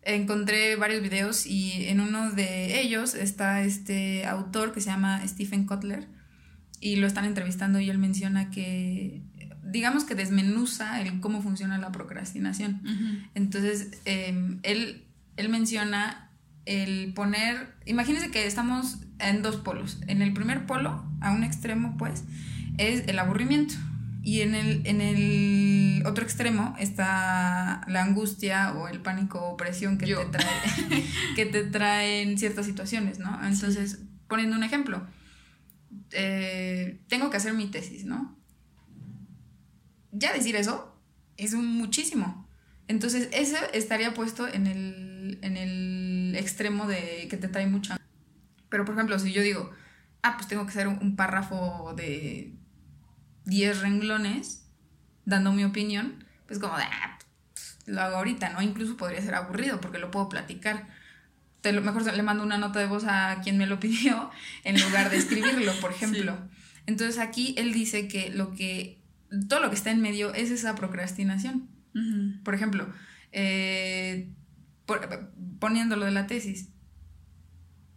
encontré 0.03 0.77
varios 0.77 1.03
videos 1.03 1.47
y 1.47 1.87
en 1.87 2.01
uno 2.01 2.31
de 2.33 2.81
ellos 2.81 3.15
está 3.15 3.63
este 3.63 4.27
autor 4.27 4.73
que 4.73 4.81
se 4.81 4.91
llama 4.91 5.27
Stephen 5.27 5.67
Kotler 5.67 6.09
y 6.81 6.97
lo 6.97 7.07
están 7.07 7.25
entrevistando 7.25 7.79
y 7.79 7.89
él 7.89 7.99
menciona 7.99 8.51
que 8.51 9.23
digamos 9.63 10.05
que 10.05 10.15
desmenuza 10.15 11.01
el 11.01 11.21
cómo 11.21 11.43
funciona 11.43 11.79
la 11.79 11.93
procrastinación. 11.93 12.83
Entonces, 13.35 14.01
em, 14.05 14.59
él, 14.65 15.05
él 15.37 15.49
menciona 15.49 16.32
el 16.65 17.13
poner, 17.15 17.75
imagínense 17.87 18.31
que 18.31 18.47
estamos 18.47 18.99
en 19.19 19.43
dos 19.43 19.57
polos. 19.57 20.01
En 20.07 20.23
el 20.23 20.33
primer 20.33 20.67
polo, 20.67 21.05
a 21.21 21.33
un 21.33 21.45
extremo, 21.45 21.97
pues, 21.97 22.25
es 22.79 23.09
el 23.09 23.19
aburrimiento. 23.19 23.75
Y 24.25 24.43
en 24.43 24.55
el, 24.55 24.87
en 24.87 25.01
el 25.01 26.07
otro 26.07 26.23
extremo 26.23 26.77
está 26.79 27.85
la 27.89 28.05
angustia 28.05 28.73
o 28.75 28.87
el 28.87 29.01
pánico 29.01 29.41
o 29.41 29.57
presión 29.57 29.99
que, 29.99 30.07
te, 30.07 30.25
trae, 30.27 31.05
que 31.37 31.47
te 31.47 31.65
traen 31.65 32.39
ciertas 32.39 32.67
situaciones, 32.67 33.19
¿no? 33.19 33.45
Entonces, 33.45 33.99
poniendo 34.29 34.57
un 34.57 34.63
ejemplo, 34.63 35.05
eh, 36.13 37.01
tengo 37.09 37.31
que 37.31 37.37
hacer 37.37 37.53
mi 37.55 37.67
tesis, 37.67 38.05
¿no? 38.05 38.39
Ya 40.13 40.33
decir 40.33 40.55
eso 40.55 40.97
es 41.37 41.53
un 41.55 41.67
muchísimo. 41.67 42.47
Entonces, 42.87 43.29
eso 43.33 43.57
estaría 43.73 44.15
puesto 44.15 44.47
en 44.47 44.69
el, 44.69 45.39
en 45.43 45.57
el 45.57 46.22
extremo 46.37 46.87
de 46.87 47.27
que 47.29 47.37
te 47.37 47.49
trae 47.49 47.67
mucha 47.67 47.97
pero, 48.73 48.87
por 48.87 48.95
ejemplo, 48.95 49.19
si 49.19 49.33
yo 49.33 49.43
digo, 49.43 49.71
ah, 50.23 50.37
pues 50.39 50.49
tengo 50.49 50.65
que 50.65 50.71
hacer 50.71 50.89
un, 50.89 51.15
párrafo 51.15 51.93
de 51.95 52.55
10 53.45 53.83
renglones 53.83 54.67
dando 55.27 55.53
mi 55.53 55.63
opinión, 55.63 56.25
pues 56.47 56.59
como 56.59 56.79
de, 56.79 56.85
ah, 56.85 57.19
lo 57.85 58.01
hago 58.01 58.17
ahorita, 58.17 58.49
¿no? 58.49 58.63
Incluso 58.63 58.97
podría 58.97 59.21
ser 59.21 59.35
aburrido 59.35 59.79
porque 59.79 59.99
lo 59.99 60.11
puedo 60.11 60.31
platicar. 60.31 60.89
Te 61.61 61.73
lo 61.73 61.83
mejor 61.83 62.11
le 62.11 62.23
mando 62.23 62.43
una 62.43 62.57
nota 62.57 62.79
de 62.79 62.87
voz 62.87 63.05
a 63.07 63.43
quien 63.43 63.59
me 63.59 63.67
lo 63.67 63.79
pidió 63.79 64.31
en 64.65 64.81
lugar 64.81 65.11
de 65.11 65.19
escribirlo, 65.19 65.79
por 65.83 65.91
ejemplo. 65.91 66.39
Entonces 66.87 67.19
aquí 67.19 67.55
él 67.59 67.75
dice 67.75 68.09
que 68.09 68.31
lo 68.31 68.55
que 68.55 69.03
todo 69.51 69.61
lo 69.61 69.69
que 69.69 69.77
está 69.77 69.91
en 69.91 70.01
medio 70.01 70.33
es 70.33 70.51
esa 70.51 70.75
procrastinación. 70.77 71.69
Por 72.43 72.55
ejemplo, 72.55 72.91
eh, 73.33 74.31
poniéndolo 75.59 76.05
de 76.05 76.11
la 76.11 76.27
tesis, 76.27 76.69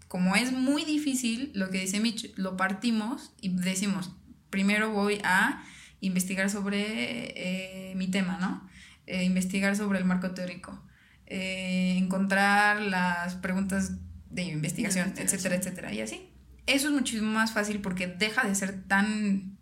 como 0.07 0.35
es 0.35 0.51
muy 0.51 0.85
difícil, 0.85 1.51
lo 1.55 1.69
que 1.69 1.81
dice 1.81 1.99
Mitch, 1.99 2.33
lo 2.37 2.55
partimos 2.57 3.33
y 3.41 3.49
decimos, 3.49 4.15
primero 4.49 4.91
voy 4.91 5.19
a 5.23 5.63
investigar 5.99 6.49
sobre 6.49 7.91
eh, 7.91 7.95
mi 7.95 8.07
tema, 8.07 8.37
¿no? 8.39 8.67
Eh, 9.07 9.23
investigar 9.23 9.75
sobre 9.75 9.99
el 9.99 10.05
marco 10.05 10.31
teórico, 10.31 10.83
eh, 11.25 11.95
encontrar 11.97 12.81
las 12.81 13.35
preguntas 13.35 13.93
de 14.29 14.43
investigación, 14.43 15.13
etcétera, 15.17 15.55
etcétera, 15.55 15.93
y 15.93 16.01
así. 16.01 16.29
eso 16.65 16.87
es 16.87 16.93
muchísimo 16.93 17.31
más 17.31 17.51
fácil 17.51 17.81
porque 17.81 18.07
deja 18.07 18.47
de 18.47 18.55
ser 18.55 18.83
tan 18.87 19.57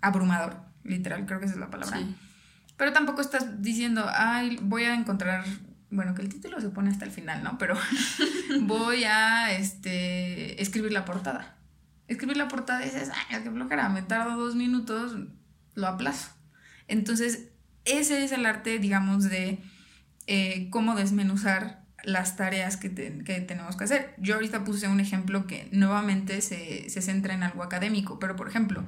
abrumador, 0.00 0.62
literal, 0.84 1.26
creo 1.26 1.40
que 1.40 1.46
esa 1.46 1.54
es 1.54 1.60
la 1.60 1.70
palabra. 1.70 2.00
Pero 2.76 2.92
tampoco 2.92 3.20
estás 3.20 3.62
diciendo, 3.62 4.06
ay, 4.08 4.58
voy 4.62 4.84
a 4.84 4.94
encontrar, 4.94 5.44
bueno, 5.90 6.14
que 6.14 6.22
el 6.22 6.28
título 6.28 6.60
se 6.60 6.70
pone 6.70 6.90
hasta 6.90 7.04
el 7.04 7.10
final, 7.10 7.42
¿no? 7.42 7.58
Pero 7.58 7.76
voy 8.62 9.04
a 9.04 9.52
este, 9.52 10.60
escribir 10.60 10.92
la 10.92 11.04
portada. 11.04 11.56
Escribir 12.08 12.36
la 12.36 12.48
portada 12.48 12.82
y 12.82 12.86
dices, 12.86 13.10
ay, 13.30 13.42
qué 13.42 13.50
flojera, 13.50 13.88
me 13.88 14.02
tardo 14.02 14.36
dos 14.36 14.54
minutos, 14.54 15.16
lo 15.74 15.86
aplazo. 15.86 16.30
Entonces, 16.88 17.48
ese 17.84 18.24
es 18.24 18.32
el 18.32 18.46
arte, 18.46 18.78
digamos, 18.78 19.24
de 19.24 19.60
eh, 20.26 20.68
cómo 20.70 20.94
desmenuzar 20.94 21.86
las 22.06 22.36
tareas 22.36 22.76
que, 22.76 22.88
tenemos 22.88 23.76
que 23.76 23.84
hacer. 23.84 24.14
Yo 24.18 24.34
ahorita 24.34 24.64
puse 24.64 24.88
un 24.88 25.00
ejemplo 25.00 25.46
que 25.46 25.68
nuevamente 25.72 26.40
se, 26.40 26.88
centra 26.88 27.34
en 27.34 27.42
algo 27.42 27.62
académico, 27.62 28.18
pero 28.18 28.36
por 28.36 28.48
ejemplo, 28.48 28.84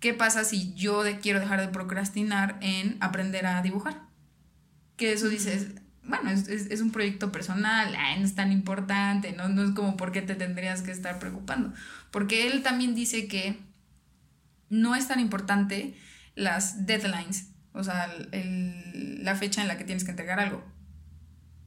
¿qué 0.00 0.14
pasa 0.14 0.44
si 0.44 0.74
yo 0.74 1.02
quiero 1.20 1.40
dejar 1.40 1.60
de 1.60 1.68
procrastinar 1.68 2.58
en 2.62 2.96
aprender 3.00 3.46
a 3.46 3.60
dibujar? 3.60 4.02
Que 4.96 5.12
eso 5.12 5.28
dices, 5.28 5.74
bueno, 6.06 6.30
es, 6.30 6.80
un 6.80 6.92
proyecto 6.92 7.32
personal, 7.32 7.96
no 8.18 8.24
es 8.24 8.34
tan 8.34 8.52
importante, 8.52 9.32
¿no? 9.32 9.48
no 9.48 9.64
es 9.64 9.70
como 9.70 9.96
por 9.96 10.12
qué 10.12 10.22
te 10.22 10.34
tendrías 10.34 10.82
que 10.82 10.92
estar 10.92 11.18
preocupando. 11.18 11.72
Porque 12.10 12.46
él 12.46 12.62
también 12.62 12.94
dice 12.94 13.26
que 13.26 13.58
no 14.68 14.94
es 14.94 15.08
tan 15.08 15.20
importante 15.20 15.96
las 16.34 16.86
deadlines, 16.86 17.48
o 17.72 17.82
sea, 17.82 18.08
la 18.32 19.34
fecha 19.36 19.62
en 19.62 19.68
la 19.68 19.78
que 19.78 19.84
tienes 19.84 20.04
que 20.04 20.10
entregar 20.10 20.40
algo 20.40 20.64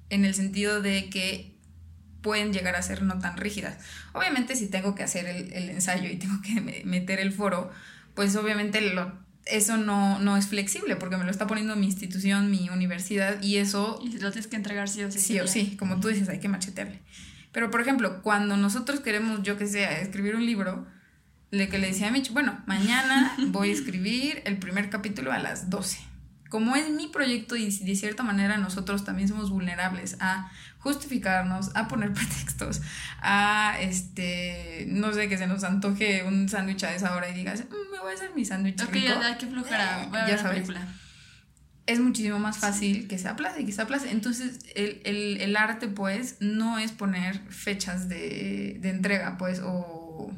en 0.10 0.26
el 0.26 0.34
sentido 0.34 0.82
de 0.82 1.10
que 1.10 1.56
pueden 2.22 2.52
llegar 2.52 2.76
a 2.76 2.82
ser 2.82 3.04
no 3.04 3.20
tan 3.20 3.38
rígidas. 3.38 3.78
Obviamente 4.14 4.56
si 4.56 4.68
tengo 4.68 4.96
que 4.96 5.04
hacer 5.04 5.26
el, 5.28 5.70
ensayo 5.70 6.10
y 6.10 6.18
tengo 6.18 6.42
que 6.42 6.84
meter 6.86 7.20
el 7.20 7.32
foro, 7.32 7.72
pues 8.16 8.36
obviamente 8.36 8.82
lo, 8.82 9.14
eso 9.50 9.78
no, 9.78 10.20
no 10.20 10.38
es 10.38 10.48
flexible 10.48 10.96
porque 10.96 11.18
me 11.18 11.24
lo 11.24 11.32
está 11.32 11.48
poniendo 11.48 11.76
mi 11.76 11.86
institución, 11.86 12.50
mi 12.52 12.70
universidad 12.70 13.42
y 13.42 13.58
eso... 13.58 14.00
Y 14.04 14.18
lo 14.20 14.32
tienes 14.32 14.48
que 14.48 14.56
entregar 14.56 14.90
sí 14.90 15.04
o 15.04 15.12
sí. 15.12 15.20
Sí 15.20 15.40
o 15.40 15.48
sí, 15.48 15.76
como 15.78 16.00
tú 16.00 16.08
dices, 16.08 16.30
hay 16.30 16.40
que 16.40 16.50
machetearle. 16.50 17.00
Pero 17.52 17.72
por 17.72 17.82
ejemplo, 17.82 18.22
cuando 18.22 18.58
nosotros 18.58 19.00
queremos, 19.00 19.42
yo 19.44 19.58
que 19.58 19.68
sé, 19.68 20.02
escribir 20.02 20.36
un 20.36 20.46
libro, 20.46 20.88
le 21.52 21.68
que 21.68 21.80
le 21.80 21.88
decía 21.88 22.08
a 22.08 22.12
Mitch, 22.12 22.32
bueno, 22.32 22.62
mañana 22.68 23.36
voy 23.48 23.70
a 23.70 23.74
escribir 23.74 24.42
el 24.46 24.58
primer 24.58 24.90
capítulo 24.90 25.32
a 25.32 25.40
las 25.40 25.70
12 25.70 26.10
como 26.50 26.76
es 26.76 26.90
mi 26.90 27.08
proyecto 27.08 27.56
y 27.56 27.70
de 27.70 27.96
cierta 27.96 28.24
manera 28.24 28.58
nosotros 28.58 29.06
también 29.06 29.28
somos 29.28 29.52
vulnerables 29.52 30.18
a 30.20 30.52
justificarnos, 30.80 31.76
a 31.76 31.88
poner 31.88 32.14
pretextos, 32.14 32.82
a 33.22 33.78
este, 33.80 34.86
no 34.88 35.14
sé, 35.14 35.30
que 35.30 35.38
se 35.38 35.48
nos 35.48 35.64
antoje 35.64 36.24
un 36.24 36.50
sándwich 36.50 36.84
a 36.84 36.94
esa 36.94 37.16
hora 37.16 37.30
y 37.30 37.34
digas, 37.34 37.66
mm, 37.66 37.92
me 37.92 38.00
voy 38.00 38.12
a 38.12 38.16
hacer 38.16 38.32
mi 38.36 38.46
sándwich. 38.46 38.82
Ok, 38.82 38.96
ya, 38.96 39.38
qué 39.38 39.48
flojera, 39.48 40.08
voy 40.10 40.20
a 40.20 40.26
ver 40.26 40.36
ya 40.36 40.42
sabes. 40.42 40.68
Película. 40.68 40.88
Es 41.86 42.00
muchísimo 42.00 42.38
más 42.38 42.60
fácil 42.60 43.08
que 43.08 43.18
se 43.18 43.28
aplace, 43.28 43.66
que 43.66 43.72
se 43.72 43.82
aplace. 43.82 44.12
Entonces, 44.12 44.60
el, 44.76 45.56
arte, 45.56 45.88
pues, 45.88 46.38
no 46.40 46.78
es 46.78 46.92
poner 46.92 47.40
fechas 47.50 48.08
de, 48.08 48.78
de 48.80 48.90
entrega, 48.90 49.38
pues, 49.38 49.60
o 49.64 50.32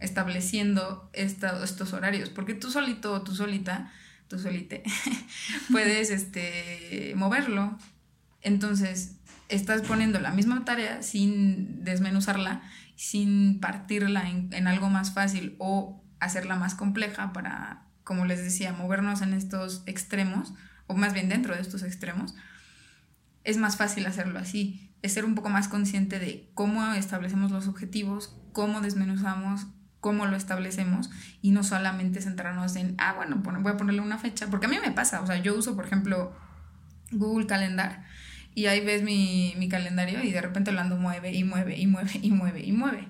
estableciendo 0.00 1.10
estos 1.12 1.92
horarios, 1.92 2.30
porque 2.30 2.54
tú 2.54 2.70
solito 2.70 3.12
o 3.12 3.22
tú 3.22 3.34
solita 3.34 3.92
tú 4.28 4.38
solite, 4.38 4.82
puedes 5.70 6.10
este, 6.10 7.12
moverlo. 7.16 7.78
Entonces, 8.42 9.15
estás 9.48 9.82
poniendo 9.82 10.20
la 10.20 10.30
misma 10.30 10.64
tarea 10.64 11.02
sin 11.02 11.84
desmenuzarla, 11.84 12.62
sin 12.96 13.60
partirla 13.60 14.28
en, 14.28 14.66
algo 14.66 14.88
más 14.90 15.12
fácil 15.12 15.56
o 15.58 16.02
hacerla 16.20 16.56
más 16.56 16.74
compleja 16.74 17.32
para, 17.32 17.82
como 18.04 18.24
les 18.24 18.42
decía, 18.42 18.72
movernos 18.72 19.22
en 19.22 19.34
estos 19.34 19.82
extremos, 19.86 20.54
o 20.86 20.94
más 20.94 21.12
bien 21.12 21.28
dentro 21.28 21.54
de 21.54 21.60
estos 21.60 21.82
extremos. 21.82 22.34
Es 23.44 23.58
más 23.58 23.76
fácil 23.76 24.06
hacerlo 24.06 24.38
así, 24.38 24.90
es 25.02 25.12
ser 25.12 25.24
un 25.24 25.34
poco 25.34 25.50
más 25.50 25.68
consciente 25.68 26.18
de 26.18 26.50
cómo 26.54 26.94
establecemos 26.94 27.52
los 27.52 27.68
objetivos, 27.68 28.36
cómo 28.52 28.80
desmenuzamos, 28.80 29.66
cómo 30.00 30.26
lo 30.26 30.36
establecemos 30.36 31.10
y 31.42 31.50
no 31.50 31.62
solamente 31.62 32.20
centrarnos 32.20 32.76
en, 32.76 32.94
ah, 32.98 33.14
bueno, 33.14 33.42
voy 33.60 33.72
a 33.72 33.76
ponerle 33.76 34.00
una 34.00 34.18
fecha, 34.18 34.48
porque 34.48 34.66
a 34.66 34.68
mí 34.68 34.78
me 34.84 34.92
pasa, 34.92 35.20
o 35.20 35.26
sea, 35.26 35.36
yo 35.36 35.56
uso, 35.56 35.76
por 35.76 35.84
ejemplo, 35.84 36.34
Google 37.12 37.46
Calendar 37.46 38.04
y 38.56 38.66
ahí 38.66 38.80
ves 38.80 39.02
mi, 39.02 39.68
calendario 39.70 40.24
y 40.24 40.32
de 40.32 40.40
repente 40.40 40.72
lo 40.72 40.80
ando 40.80 40.96
mueve 40.96 41.30
y 41.30 41.44
mueve 41.44 41.76
y 41.76 41.86
mueve 41.86 42.12
y 42.22 42.30
mueve 42.30 42.64
y 42.64 42.72
mueve. 42.72 43.06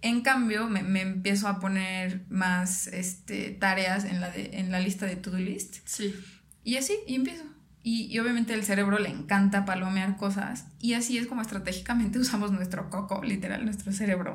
En 0.00 0.20
cambio, 0.20 0.68
me, 0.68 0.84
me 0.84 1.00
empiezo 1.00 1.48
a 1.48 1.58
poner 1.58 2.24
más 2.28 2.86
este, 2.86 3.50
tareas 3.50 4.04
en 4.04 4.20
la, 4.20 4.30
de, 4.30 4.50
en 4.52 4.70
la 4.70 4.78
lista 4.78 5.04
de 5.04 5.16
to-do 5.16 5.38
list. 5.38 5.78
Sí. 5.86 6.14
Y 6.62 6.76
así, 6.76 6.94
y 7.08 7.16
empiezo. 7.16 7.42
Y, 7.88 8.18
obviamente 8.18 8.52
el 8.52 8.64
cerebro 8.64 8.98
le 8.98 9.10
encanta 9.10 9.64
palomear 9.64 10.16
cosas 10.16 10.64
y 10.80 10.94
así 10.94 11.18
es 11.18 11.28
como 11.28 11.40
estratégicamente 11.40 12.18
usamos 12.18 12.50
nuestro 12.50 12.90
coco, 12.90 13.22
literal, 13.22 13.64
nuestro 13.64 13.92
cerebro, 13.92 14.34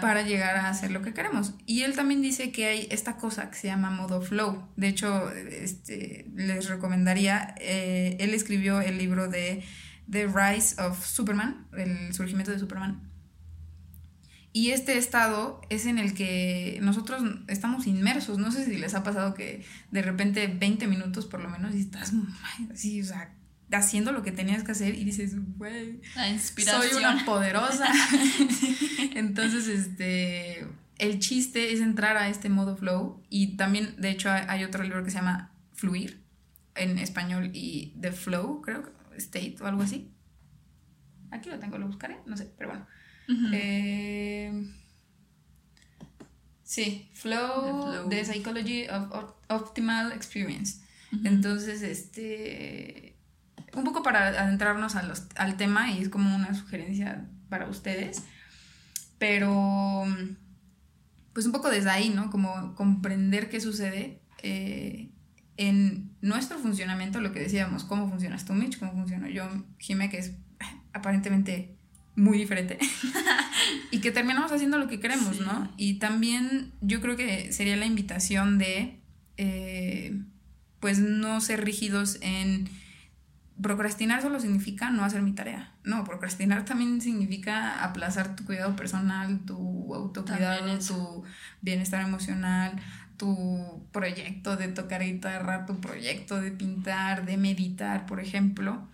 para... 0.00 0.22
llegar 0.22 0.56
a 0.56 0.70
hacer 0.70 0.90
lo 0.90 1.02
que 1.02 1.12
queremos. 1.12 1.52
Y 1.66 1.82
él 1.82 1.94
también 1.94 2.22
dice 2.22 2.52
que 2.52 2.64
hay 2.64 2.88
esta 2.90 3.18
cosa 3.18 3.50
que 3.50 3.58
se 3.58 3.66
llama 3.66 3.90
modo 3.90 4.22
flow. 4.22 4.66
De 4.76 4.88
hecho, 4.88 5.30
este, 5.30 6.30
les 6.34 6.70
recomendaría, 6.70 7.54
eh, 7.58 8.16
él 8.18 8.32
escribió 8.32 8.80
el 8.80 8.96
libro 8.96 9.28
de 9.28 9.62
The 10.10 10.28
Rise 10.28 10.80
of 10.80 11.04
Superman, 11.04 11.66
el 11.76 12.14
surgimiento 12.14 12.50
de 12.50 12.60
Superman. 12.60 13.09
Y 14.52 14.70
este 14.70 14.98
estado 14.98 15.60
es 15.68 15.86
en 15.86 15.98
el 15.98 16.14
que 16.14 16.78
nosotros 16.82 17.22
estamos 17.46 17.86
inmersos. 17.86 18.38
No 18.38 18.50
sé 18.50 18.64
si 18.64 18.78
les 18.78 18.94
ha 18.94 19.04
pasado 19.04 19.34
que 19.34 19.64
de 19.92 20.02
repente 20.02 20.48
20 20.48 20.88
minutos 20.88 21.26
por 21.26 21.40
lo 21.40 21.48
menos 21.48 21.74
y 21.74 21.80
estás 21.80 22.12
así, 22.72 23.00
o 23.00 23.04
sea, 23.04 23.32
haciendo 23.72 24.10
lo 24.10 24.22
que 24.22 24.32
tenías 24.32 24.64
que 24.64 24.72
hacer 24.72 24.96
y 24.96 25.04
dices, 25.04 25.34
güey, 25.56 26.00
soy 26.58 26.88
una 26.98 27.24
poderosa. 27.24 27.88
Entonces, 29.14 29.68
este, 29.68 30.66
el 30.98 31.20
chiste 31.20 31.72
es 31.72 31.80
entrar 31.80 32.16
a 32.16 32.28
este 32.28 32.48
modo 32.48 32.76
flow 32.76 33.22
y 33.30 33.56
también, 33.56 33.94
de 33.98 34.10
hecho, 34.10 34.30
hay 34.30 34.64
otro 34.64 34.82
libro 34.82 35.04
que 35.04 35.10
se 35.10 35.18
llama 35.18 35.52
Fluir 35.74 36.20
en 36.74 36.98
español 36.98 37.50
y 37.54 37.94
The 38.00 38.12
Flow, 38.12 38.62
creo, 38.62 38.92
State 39.16 39.56
o 39.60 39.66
algo 39.66 39.82
así. 39.82 40.10
Aquí 41.30 41.48
lo 41.48 41.58
tengo, 41.58 41.78
lo 41.78 41.86
buscaré, 41.86 42.18
no 42.26 42.36
sé, 42.36 42.50
pero 42.58 42.70
bueno. 42.70 42.86
Eh, 43.52 44.66
sí, 46.62 47.10
flow, 47.14 48.08
The 48.08 48.24
Psychology 48.24 48.86
of, 48.88 49.32
Optimal 49.48 50.12
Experience. 50.12 50.82
Entonces, 51.24 51.82
este, 51.82 53.16
un 53.74 53.84
poco 53.84 54.02
para 54.02 54.28
adentrarnos 54.28 54.94
a 54.96 55.02
los, 55.02 55.26
al 55.36 55.56
tema 55.56 55.90
y 55.90 56.02
es 56.02 56.08
como 56.08 56.34
una 56.34 56.54
sugerencia 56.54 57.28
para 57.48 57.68
ustedes, 57.68 58.22
pero 59.18 60.04
pues 61.32 61.46
un 61.46 61.52
poco 61.52 61.70
desde 61.70 61.90
ahí, 61.90 62.10
¿no? 62.10 62.30
Como 62.30 62.74
comprender 62.74 63.48
qué 63.48 63.60
sucede 63.60 64.20
eh, 64.42 65.10
en 65.56 66.16
nuestro 66.20 66.58
funcionamiento, 66.58 67.20
lo 67.20 67.32
que 67.32 67.40
decíamos, 67.40 67.84
cómo 67.84 68.08
funcionas 68.08 68.44
tú, 68.44 68.54
Mitch, 68.54 68.78
cómo 68.78 68.92
funciono 68.92 69.28
yo, 69.28 69.48
Jime, 69.78 70.10
que 70.10 70.18
es 70.18 70.32
aparentemente 70.92 71.76
muy 72.16 72.38
diferente 72.38 72.78
y 73.90 74.00
que 74.00 74.10
terminamos 74.10 74.52
haciendo 74.52 74.78
lo 74.78 74.88
que 74.88 75.00
queremos, 75.00 75.40
¿no? 75.40 75.72
Y 75.76 75.94
también 75.94 76.72
yo 76.80 77.00
creo 77.00 77.16
que 77.16 77.52
sería 77.52 77.76
la 77.76 77.86
invitación 77.86 78.58
de, 78.58 79.00
eh, 79.36 80.20
pues, 80.80 80.98
no 80.98 81.40
ser 81.40 81.64
rígidos 81.64 82.18
en... 82.20 82.68
Procrastinar 83.60 84.22
solo 84.22 84.40
significa 84.40 84.88
no 84.90 85.04
hacer 85.04 85.20
mi 85.20 85.32
tarea. 85.32 85.74
No, 85.84 86.02
procrastinar 86.04 86.64
también 86.64 87.02
significa 87.02 87.84
aplazar 87.84 88.34
tu 88.34 88.46
cuidado 88.46 88.74
personal, 88.74 89.40
tu 89.44 89.94
autocuidado, 89.94 90.78
tu 90.78 91.24
bienestar 91.60 92.00
emocional, 92.00 92.80
tu 93.18 93.86
proyecto 93.92 94.56
de 94.56 94.68
tocar 94.68 95.04
guitarra, 95.04 95.66
tu 95.66 95.78
proyecto 95.78 96.40
de 96.40 96.52
pintar, 96.52 97.26
de 97.26 97.36
meditar, 97.36 98.06
por 98.06 98.18
ejemplo. 98.18 98.88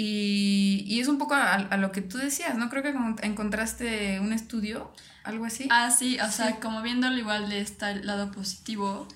Y, 0.00 0.84
y 0.86 1.00
es 1.00 1.08
un 1.08 1.18
poco 1.18 1.34
a, 1.34 1.54
a, 1.54 1.76
lo 1.76 1.90
que 1.90 2.02
tú 2.02 2.18
decías, 2.18 2.56
¿no? 2.56 2.70
Creo 2.70 2.84
que 2.84 2.94
encontraste 3.26 4.20
un 4.20 4.32
estudio, 4.32 4.92
algo 5.24 5.44
así. 5.44 5.66
Ah, 5.72 5.90
sí, 5.90 6.20
o 6.20 6.30
sea, 6.30 6.60
como 6.60 6.82
viéndolo 6.82 7.18
igual 7.18 7.48
de 7.48 7.60
este 7.60 7.96
lado 8.04 8.30
positivo, 8.30 9.08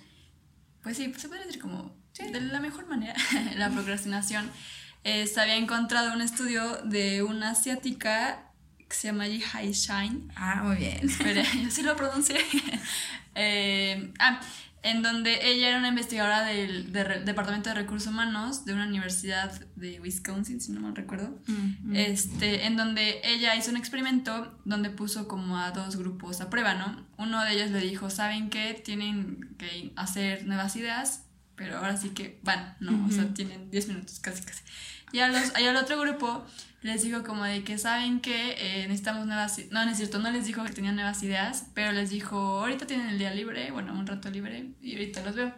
pues 0.83 0.97
sí, 0.97 1.15
se 1.17 1.29
puede 1.29 1.47
decir 1.47 1.63
como 1.63 1.95
de 2.19 2.41
la 2.41 2.59
mejor 2.59 2.89
manera, 2.89 3.15
la 3.57 3.71
procrastinación. 3.71 4.51
Eh, 5.05 5.29
se 5.29 5.41
había 5.41 5.55
encontrado 5.55 6.13
un 6.13 6.21
estudio 6.21 6.79
de 6.83 7.23
una 7.23 7.51
asiática 7.51 8.51
que 8.77 8.97
se 8.97 9.07
llama 9.07 9.29
Yi 9.29 9.41
Hai 9.53 9.71
Shine. 9.71 10.33
Ah, 10.35 10.63
muy 10.65 10.79
bien. 10.79 11.09
Espera, 11.09 11.45
yo 11.63 11.71
sí 11.71 11.83
lo 11.83 11.95
pronuncié. 11.95 12.39
eh, 13.37 14.13
ah, 14.19 14.41
en 14.83 15.03
donde 15.03 15.39
ella 15.49 15.69
era 15.69 15.79
una 15.79 15.89
investigadora 15.89 16.43
del, 16.45 16.93
Departamento 16.93 17.69
de 17.69 17.77
Recursos 17.77 18.09
Humanos 18.09 18.65
de 18.65 18.75
una 18.75 18.87
universidad 18.87 19.53
de 19.77 20.01
Wisconsin, 20.01 20.61
si 20.61 20.73
no 20.73 20.81
mal 20.81 20.97
recuerdo, 20.97 21.39
mm, 21.47 21.91
mm. 21.91 21.97
este, 21.97 22.67
en 22.67 22.77
donde 22.77 23.21
ella 23.23 23.55
hizo 23.55 23.71
un 23.71 23.77
experimento 23.77 24.59
donde 24.65 24.91
puso 24.91 25.29
como 25.29 25.57
a 25.59 25.71
dos 25.71 25.97
grupos 25.97 26.41
a 26.41 26.51
prueba, 26.51 26.75
¿no? 26.75 27.07
Uno 27.17 27.45
de 27.45 27.53
ellos 27.53 27.71
le 27.71 27.81
dijo, 27.81 28.11
¿saben 28.11 28.51
qué? 28.51 28.81
Tienen 28.85 29.55
que 29.57 29.93
hacer 29.95 30.47
nuevas 30.47 30.75
ideas, 30.75 31.27
pero 31.55 31.79
ahora 31.79 31.97
sí 31.97 32.11
que 32.11 32.41
van, 32.43 32.77
¿no? 32.81 33.07
O 33.07 33.11
sea, 33.13 33.33
tienen 33.35 33.71
10 33.71 33.89
minutos 33.89 34.19
casi, 34.19 34.43
casi. 34.43 34.63
Y, 35.13 35.21
a 35.21 35.29
los, 35.29 35.53
y 35.61 35.65
al 35.65 35.77
otro 35.77 36.01
grupo 36.01 36.45
les 36.83 37.03
dijo 37.03 37.23
como 37.23 37.45
de 37.45 37.63
que 37.63 37.79
saben 37.79 38.21
que 38.21 38.57
eh, 38.59 38.89
necesitamos 38.89 39.27
nuevas... 39.27 39.61
No, 39.71 39.85
no 39.85 39.91
es 39.91 39.97
cierto, 39.97 40.19
no 40.19 40.31
les 40.31 40.47
dijo 40.47 40.65
que 40.65 40.73
tenían 40.73 40.97
nuevas 40.97 41.23
ideas, 41.23 41.67
pero 41.75 41.93
les 41.93 42.11
dijo, 42.11 42.37
ahorita 42.37 42.87
tienen 42.87 43.09
el 43.09 43.19
día 43.19 43.33
libre, 43.33 43.71
bueno, 43.71 43.93
un 43.93 44.07
rato 44.07 44.31
libre, 44.31 44.71
y 44.81 44.93
ahorita 44.95 45.23
los 45.23 45.37
veo. 45.37 45.55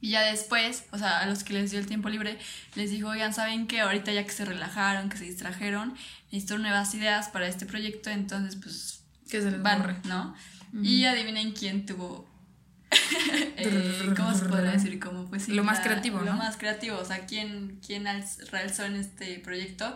Y 0.00 0.10
ya 0.10 0.22
después, 0.22 0.84
o 0.92 0.98
sea, 0.98 1.20
a 1.20 1.26
los 1.26 1.42
que 1.42 1.52
les 1.52 1.72
dio 1.72 1.80
el 1.80 1.86
tiempo 1.86 2.08
libre, 2.08 2.38
les 2.76 2.90
dijo, 2.90 3.08
oigan, 3.08 3.34
¿saben 3.34 3.66
que 3.66 3.80
Ahorita 3.80 4.12
ya 4.12 4.24
que 4.24 4.30
se 4.30 4.44
relajaron, 4.44 5.08
que 5.08 5.16
se 5.16 5.24
distrajeron, 5.24 5.94
necesito 6.30 6.58
nuevas 6.58 6.94
ideas 6.94 7.28
para 7.28 7.48
este 7.48 7.66
proyecto, 7.66 8.10
entonces 8.10 8.56
pues... 8.56 9.02
Que 9.28 9.42
se 9.42 9.50
les 9.50 9.60
van, 9.60 10.00
¿no? 10.04 10.36
Y 10.80 11.04
adivinen 11.04 11.50
quién 11.50 11.84
tuvo 11.84 12.28
eh, 13.56 14.14
¿Cómo 14.16 14.34
se 14.34 14.44
podría 14.46 14.72
decir? 14.72 14.98
Como 15.00 15.26
pues 15.26 15.48
lo 15.48 15.64
más 15.64 15.80
creativo, 15.80 16.18
¿no? 16.18 16.26
Lo 16.26 16.32
más 16.34 16.56
creativo, 16.56 16.98
o 16.98 17.04
sea, 17.04 17.26
¿quién, 17.26 17.80
quién 17.84 18.04
realizó 18.50 18.84
en 18.84 18.96
este 18.96 19.38
proyecto? 19.40 19.94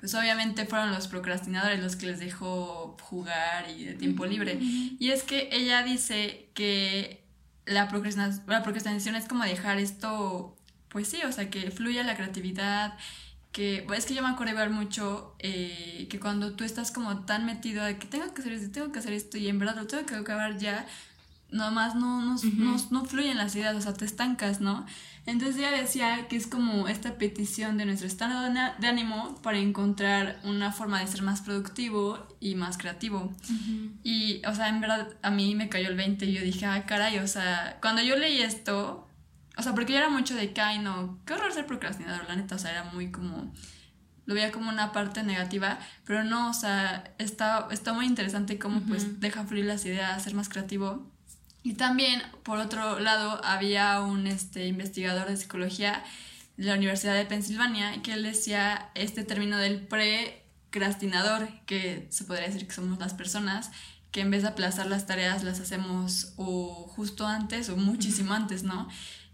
Pues 0.00 0.14
obviamente 0.14 0.66
fueron 0.66 0.90
los 0.90 1.06
procrastinadores 1.08 1.80
los 1.80 1.96
que 1.96 2.06
les 2.06 2.18
dejó 2.18 2.96
jugar 3.00 3.70
y 3.70 3.84
de 3.84 3.94
tiempo 3.94 4.26
libre. 4.26 4.58
Y 4.60 5.10
es 5.10 5.22
que 5.22 5.48
ella 5.52 5.82
dice 5.84 6.48
que 6.54 7.22
la 7.66 7.88
procrastinación, 7.88 8.44
la 8.48 8.62
procrastinación 8.62 9.14
es 9.14 9.26
como 9.26 9.44
dejar 9.44 9.78
esto, 9.78 10.56
pues 10.88 11.08
sí, 11.08 11.20
o 11.24 11.30
sea, 11.30 11.50
que 11.50 11.70
fluya 11.70 12.02
la 12.02 12.16
creatividad, 12.16 12.94
que 13.52 13.86
es 13.94 14.06
que 14.06 14.14
yo 14.14 14.22
me 14.22 14.30
acuerdo 14.30 14.56
ver 14.56 14.70
mucho 14.70 15.36
eh, 15.38 16.06
que 16.10 16.18
cuando 16.18 16.54
tú 16.54 16.64
estás 16.64 16.90
como 16.90 17.24
tan 17.24 17.44
metido 17.44 17.84
de 17.84 17.98
que 17.98 18.06
tengo 18.06 18.32
que 18.32 18.40
hacer 18.40 18.54
esto, 18.54 18.72
tengo 18.72 18.92
que 18.92 18.98
hacer 18.98 19.12
esto 19.12 19.36
y 19.36 19.48
en 19.48 19.58
verdad 19.58 19.76
lo 19.76 19.86
tengo 19.86 20.06
que 20.06 20.14
acabar 20.14 20.58
ya, 20.58 20.86
nomás 21.52 21.94
no, 21.94 22.20
no, 22.22 22.36
no, 22.42 22.76
no, 22.90 23.04
fluyen 23.04 23.36
las 23.36 23.54
ideas, 23.54 23.76
o 23.76 23.80
sea, 23.80 23.94
te 23.94 24.04
estancas, 24.04 24.60
¿no? 24.60 24.86
Entonces 25.24 25.56
ella 25.58 25.70
decía 25.70 26.26
que 26.26 26.36
es 26.36 26.48
como 26.48 26.88
esta 26.88 27.14
petición 27.14 27.78
de 27.78 27.84
nuestro 27.84 28.08
estado 28.08 28.52
de 28.52 28.86
ánimo 28.88 29.40
para 29.42 29.58
encontrar 29.58 30.40
una 30.42 30.72
forma 30.72 30.98
de 30.98 31.06
ser 31.06 31.22
más 31.22 31.42
productivo 31.42 32.26
y 32.40 32.56
más 32.56 32.76
creativo. 32.76 33.32
Y, 34.02 34.44
o 34.44 34.54
sea, 34.54 34.68
en 34.68 34.80
verdad 34.80 35.10
a 35.22 35.30
mí 35.30 35.54
me 35.54 35.68
cayó 35.68 35.88
el 35.88 35.96
20 35.96 36.26
y 36.26 36.32
yo 36.32 36.42
dije, 36.42 36.66
ah, 36.66 36.84
caray, 36.86 37.18
o 37.18 37.28
sea, 37.28 37.78
cuando 37.80 38.02
yo 38.02 38.16
leí 38.16 38.42
esto, 38.42 39.06
o 39.56 39.62
sea, 39.62 39.74
porque 39.74 39.92
yo 39.92 39.98
era 39.98 40.08
mucho 40.08 40.34
de 40.34 40.52
que, 40.52 40.60
ay, 40.60 40.80
no, 40.80 41.20
qué 41.24 41.34
horror 41.34 41.52
ser 41.52 41.66
procrastinador, 41.66 42.26
la 42.26 42.34
neta, 42.34 42.56
o 42.56 42.58
sea, 42.58 42.72
era 42.72 42.84
muy 42.84 43.12
como 43.12 43.52
lo 44.24 44.34
veía 44.34 44.52
como 44.52 44.70
una 44.70 44.92
parte 44.92 45.22
negativa, 45.22 45.78
pero 46.04 46.24
no, 46.24 46.50
o 46.50 46.54
sea, 46.54 47.12
está, 47.18 47.68
está 47.70 47.92
muy 47.92 48.06
interesante 48.06 48.58
cómo 48.58 48.80
pues 48.82 49.20
deja 49.20 49.44
fluir 49.44 49.64
las 49.64 49.84
ideas, 49.84 50.22
ser 50.22 50.34
más 50.34 50.48
creativo. 50.48 51.11
Y 51.62 51.74
también, 51.74 52.22
por 52.42 52.58
otro 52.58 52.98
lado, 52.98 53.40
había 53.44 54.00
un 54.00 54.26
este, 54.26 54.66
investigador 54.66 55.28
de 55.28 55.36
psicología 55.36 56.02
de 56.56 56.64
la 56.64 56.74
Universidad 56.74 57.14
de 57.14 57.24
Pensilvania 57.24 58.02
que 58.02 58.12
él 58.12 58.22
decía 58.22 58.90
este 58.94 59.24
término 59.24 59.58
del 59.58 59.86
precrastinador, 59.86 61.48
que 61.66 62.06
se 62.10 62.24
podría 62.24 62.48
decir 62.48 62.66
que 62.66 62.74
somos 62.74 62.98
las 62.98 63.14
personas 63.14 63.70
que 64.10 64.20
en 64.20 64.30
vez 64.30 64.42
de 64.42 64.48
aplazar 64.48 64.86
las 64.86 65.06
tareas 65.06 65.42
las 65.42 65.58
hacemos 65.58 66.34
o 66.36 66.86
justo 66.94 67.26
antes 67.26 67.70
o 67.70 67.76
muchísimo 67.76 68.34
antes, 68.34 68.62
¿no? 68.62 68.88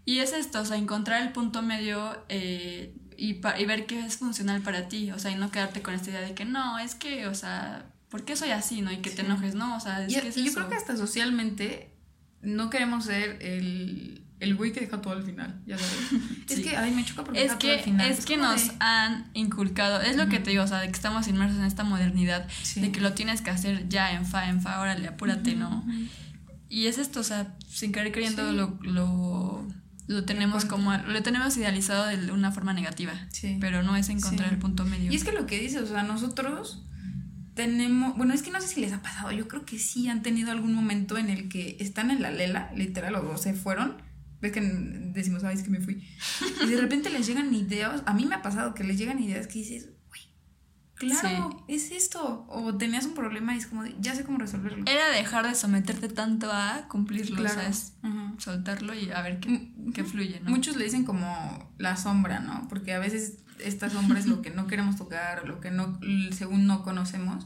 Y 0.05 0.19
es 0.19 0.31
esto, 0.31 0.61
o 0.61 0.65
sea, 0.65 0.77
encontrar 0.77 1.21
el 1.21 1.33
punto 1.33 1.61
medio 1.61 2.25
eh, 2.29 2.95
y, 3.17 3.41
y 3.57 3.65
ver 3.65 3.85
qué 3.85 3.99
es 3.99 4.17
funcional 4.17 4.61
para 4.61 4.87
ti, 4.87 5.11
o 5.11 5.19
sea, 5.19 5.31
y 5.31 5.35
no 5.35 5.51
quedarte 5.51 5.81
con 5.81 5.93
esta 5.93 6.09
idea 6.09 6.21
de 6.21 6.33
que 6.33 6.45
no, 6.45 6.79
es 6.79 6.95
que, 6.95 7.27
o 7.27 7.35
sea, 7.35 7.91
¿por 8.09 8.23
qué 8.23 8.37
soy 8.37 8.51
así, 8.51 8.81
no? 8.81 8.91
Y 8.91 8.97
que 8.97 9.11
te 9.11 9.21
enojes, 9.21 9.53
¿no? 9.53 9.75
O 9.75 9.79
sea, 9.81 10.05
es 10.05 10.15
que 10.15 10.43
yo 10.43 10.53
creo 10.53 10.69
que 10.69 10.75
hasta 10.75 10.95
socialmente 10.95 11.93
no 12.41 12.69
queremos 12.69 13.05
ser 13.05 13.37
el, 13.41 14.21
el 14.39 14.55
güey 14.55 14.71
que 14.71 14.79
deja 14.79 15.01
todo 15.01 15.13
al 15.13 15.23
final, 15.23 15.59
ya 15.65 15.77
sabes. 15.77 15.93
Es 16.49 16.59
que, 16.61 16.75
ay, 16.75 16.91
me 16.91 17.05
choca 17.05 17.23
porque 17.23 17.43
es 17.43 17.53
que, 17.55 17.83
Es 18.09 18.25
que 18.25 18.37
nos 18.37 18.71
han 18.79 19.29
inculcado, 19.33 20.01
es 20.01 20.15
lo 20.15 20.27
que 20.29 20.39
te 20.39 20.51
digo, 20.51 20.63
o 20.63 20.67
sea, 20.67 20.79
de 20.79 20.87
que 20.87 20.93
estamos 20.93 21.27
inmersos 21.27 21.59
en 21.59 21.65
esta 21.65 21.83
modernidad, 21.83 22.47
de 22.75 22.91
que 22.91 23.01
lo 23.01 23.13
tienes 23.13 23.41
que 23.41 23.49
hacer 23.49 23.87
ya 23.89 24.13
en 24.13 24.25
fa, 24.25 24.49
en 24.49 24.61
fa, 24.61 24.79
órale, 24.79 25.07
apúrate, 25.07 25.55
¿no? 25.55 25.85
Y 26.69 26.87
es 26.87 26.97
esto, 26.97 27.19
o 27.19 27.23
sea, 27.23 27.55
sin 27.67 27.91
querer 27.91 28.11
queriendo 28.11 28.51
lo, 28.51 28.77
lo, 28.81 29.67
lo, 30.07 30.25
tenemos 30.25 30.65
como, 30.65 30.95
lo 30.95 31.23
tenemos 31.23 31.57
idealizado 31.57 32.05
de 32.05 32.31
una 32.31 32.51
forma 32.51 32.73
negativa, 32.73 33.13
pero 33.59 33.83
no 33.83 33.95
es 33.95 34.09
encontrar 34.09 34.51
el 34.53 34.59
punto 34.59 34.85
medio. 34.85 35.11
Y 35.11 35.15
es 35.15 35.23
que 35.23 35.31
lo 35.31 35.45
que 35.45 35.59
dices, 35.59 35.81
o 35.81 35.87
sea, 35.87 36.03
nosotros 36.03 36.83
tenemos, 37.59 38.15
bueno, 38.15 38.33
es 38.33 38.41
que 38.41 38.51
no 38.51 38.61
sé 38.61 38.69
si 38.69 38.79
les 38.79 38.93
ha 38.93 39.01
pasado, 39.01 39.33
yo 39.33 39.49
creo 39.49 39.65
que 39.65 39.79
sí 39.79 40.07
han 40.07 40.21
tenido 40.21 40.49
algún 40.49 40.73
momento 40.73 41.17
en 41.17 41.29
el 41.29 41.49
que 41.49 41.75
están 41.81 42.09
en 42.09 42.21
la 42.21 42.31
lela, 42.31 42.71
literal, 42.73 43.15
o 43.15 43.37
se 43.37 43.53
fueron, 43.53 44.01
ves 44.39 44.53
que 44.53 44.61
decimos, 44.61 45.41
sabes 45.41 45.61
que 45.61 45.69
me 45.69 45.81
fui, 45.81 46.07
y 46.63 46.69
de 46.69 46.79
repente 46.79 47.09
les 47.09 47.27
llegan 47.27 47.53
ideas, 47.53 48.01
a 48.05 48.13
mí 48.13 48.25
me 48.25 48.35
ha 48.35 48.41
pasado 48.41 48.73
que 48.73 48.85
les 48.85 48.97
llegan 48.97 49.21
ideas 49.21 49.47
que 49.47 49.59
dices, 49.59 49.89
claro, 50.99 51.63
es 51.67 51.91
esto, 51.91 52.45
o 52.49 52.75
tenías 52.75 53.05
un 53.05 53.13
problema 53.13 53.55
y 53.55 53.57
es 53.57 53.67
como, 53.67 53.85
ya 53.99 54.13
sé 54.13 54.23
cómo 54.23 54.37
resolverlo. 54.37 54.83
Era 54.85 55.09
dejar 55.09 55.47
de 55.47 55.55
someterte 55.55 56.09
tanto 56.09 56.51
a 56.51 56.87
cumplirlo, 56.87 57.37
claro. 57.37 57.55
¿sabes? 57.55 57.93
Soltarlo 58.37 58.93
y 58.93 59.09
a 59.11 59.21
ver 59.21 59.39
qué, 59.39 59.71
qué 59.93 60.03
fluye, 60.03 60.39
¿no? 60.41 60.51
Muchos 60.51 60.75
le 60.75 60.85
dicen 60.85 61.05
como 61.05 61.73
la 61.77 61.95
sombra, 61.97 62.39
¿no? 62.39 62.67
Porque 62.67 62.93
a 62.93 62.99
veces 62.99 63.39
esta 63.63 63.89
sombra 63.89 64.19
es 64.19 64.27
lo 64.27 64.41
que 64.41 64.51
no 64.51 64.67
queremos 64.67 64.97
tocar, 64.97 65.47
lo 65.47 65.59
que 65.59 65.71
no, 65.71 65.99
según 66.31 66.67
no 66.67 66.83
conocemos. 66.83 67.45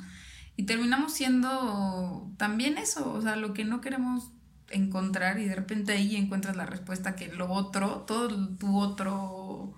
Y 0.55 0.63
terminamos 0.63 1.13
siendo 1.13 2.31
también 2.37 2.77
eso, 2.77 3.11
o 3.11 3.21
sea, 3.21 3.35
lo 3.35 3.53
que 3.53 3.65
no 3.65 3.81
queremos 3.81 4.31
encontrar 4.69 5.39
y 5.39 5.45
de 5.45 5.55
repente 5.55 5.93
ahí 5.93 6.15
encuentras 6.15 6.55
la 6.55 6.65
respuesta 6.65 7.15
que 7.15 7.27
lo 7.27 7.51
otro, 7.51 8.03
todo 8.07 8.49
tu 8.57 8.77
otro 8.77 9.73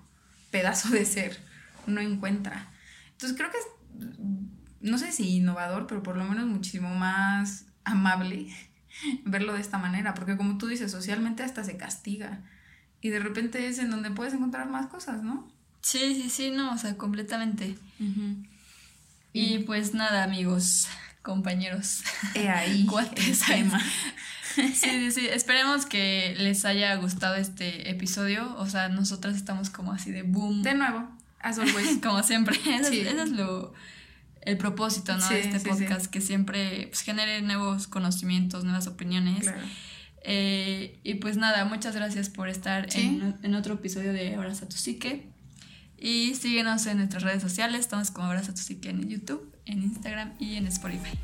pedazo 0.52 0.90
de 0.90 1.06
ser 1.06 1.40
no 1.88 2.02
encuentra. 2.02 2.72
Entonces 3.16 3.38
creo 3.38 3.50
que 3.52 3.58
es, 3.58 3.66
no 4.82 4.98
sé 4.98 5.12
si 5.12 5.38
innovador, 5.38 5.88
pero 5.88 6.04
por 6.04 6.18
lo 6.18 6.26
menos 6.26 6.46
muchísimo 6.46 6.94
más 6.96 7.66
amable 7.84 8.48
verlo 9.26 9.54
de 9.54 9.62
esta 9.62 9.78
manera, 9.78 10.14
porque 10.14 10.38
como 10.38 10.58
tú 10.58 10.68
dices, 10.68 10.92
socialmente 10.92 11.44
hasta 11.44 11.64
se 11.64 11.78
castiga 11.78 12.44
y 13.02 13.10
de 13.10 13.20
repente 13.20 13.68
es 13.68 13.80
en 13.80 13.90
donde 13.90 14.12
puedes 14.12 14.34
encontrar 14.34 14.70
más 14.70 14.88
cosas, 14.88 15.22
¿no? 15.24 15.48
Sí, 15.82 16.16
sí, 16.16 16.30
sí, 16.30 16.50
no, 16.50 16.74
o 16.74 16.78
sea, 16.78 16.98
completamente. 16.98 17.78
Y 19.32 19.60
pues 19.60 19.94
nada, 19.94 20.24
amigos, 20.24 20.88
compañeros. 21.22 22.04
He 22.34 22.50
ahí 22.50 22.88
tema. 23.48 23.82
Sí, 24.56 24.72
sí, 24.74 25.12
sí. 25.12 25.28
Esperemos 25.28 25.86
que 25.86 26.34
les 26.38 26.64
haya 26.64 26.96
gustado 26.96 27.36
este 27.36 27.90
episodio. 27.90 28.56
O 28.58 28.66
sea, 28.68 28.88
nosotras 28.88 29.36
estamos 29.36 29.70
como 29.70 29.92
así 29.92 30.12
de 30.12 30.24
boom. 30.24 30.64
De 30.64 30.74
nuevo, 30.74 31.10
as 31.46 31.60
always. 31.60 31.98
como 32.04 32.22
siempre. 32.24 32.58
Ese, 32.68 33.10
es 33.10 33.30
lo, 33.30 33.74
el 34.42 34.58
propósito, 34.58 35.16
¿no? 35.16 35.30
de 35.30 35.40
este 35.42 35.60
podcast, 35.60 36.08
que 36.08 36.20
siempre 36.20 36.88
pues, 36.88 37.02
genere 37.02 37.42
nuevos 37.42 37.88
conocimientos, 37.88 38.64
nuevas 38.64 38.88
opiniones. 38.88 39.48
Eh, 40.24 41.00
y 41.04 41.16
pues 41.16 41.38
nada, 41.38 41.64
muchas 41.66 41.96
gracias 41.96 42.30
por 42.30 42.50
estar 42.50 42.88
en, 42.96 43.36
en, 43.44 43.56
otro 43.56 43.76
episodio 43.76 44.12
de 44.12 44.36
Abraza 44.36 44.68
tu 44.68 44.76
Psique. 44.76 45.30
Y 45.98 46.34
síguenos 46.36 46.86
en 46.88 46.98
nuestras 46.98 47.24
redes 47.24 47.42
sociales, 47.42 47.80
estamos 47.80 48.12
como 48.12 48.28
Abraza 48.28 48.54
tu 48.54 48.62
Psique 48.62 48.90
en 48.90 49.08
YouTube, 49.08 49.56
en 49.66 49.84
Instagram 49.84 50.34
y 50.40 50.56
en 50.56 50.68
Spotify. 50.68 51.18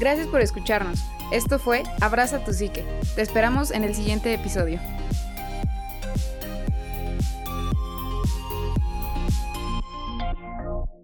Gracias 0.00 0.26
por 0.26 0.40
escucharnos. 0.40 1.00
Esto 1.32 1.58
fue 1.58 1.82
Abraza 2.00 2.44
tu 2.44 2.52
Psique. 2.52 2.84
Te 3.14 3.22
esperamos 3.22 3.70
en 3.70 3.84
el 3.84 3.94
siguiente 3.94 4.32
episodio. 4.32 4.80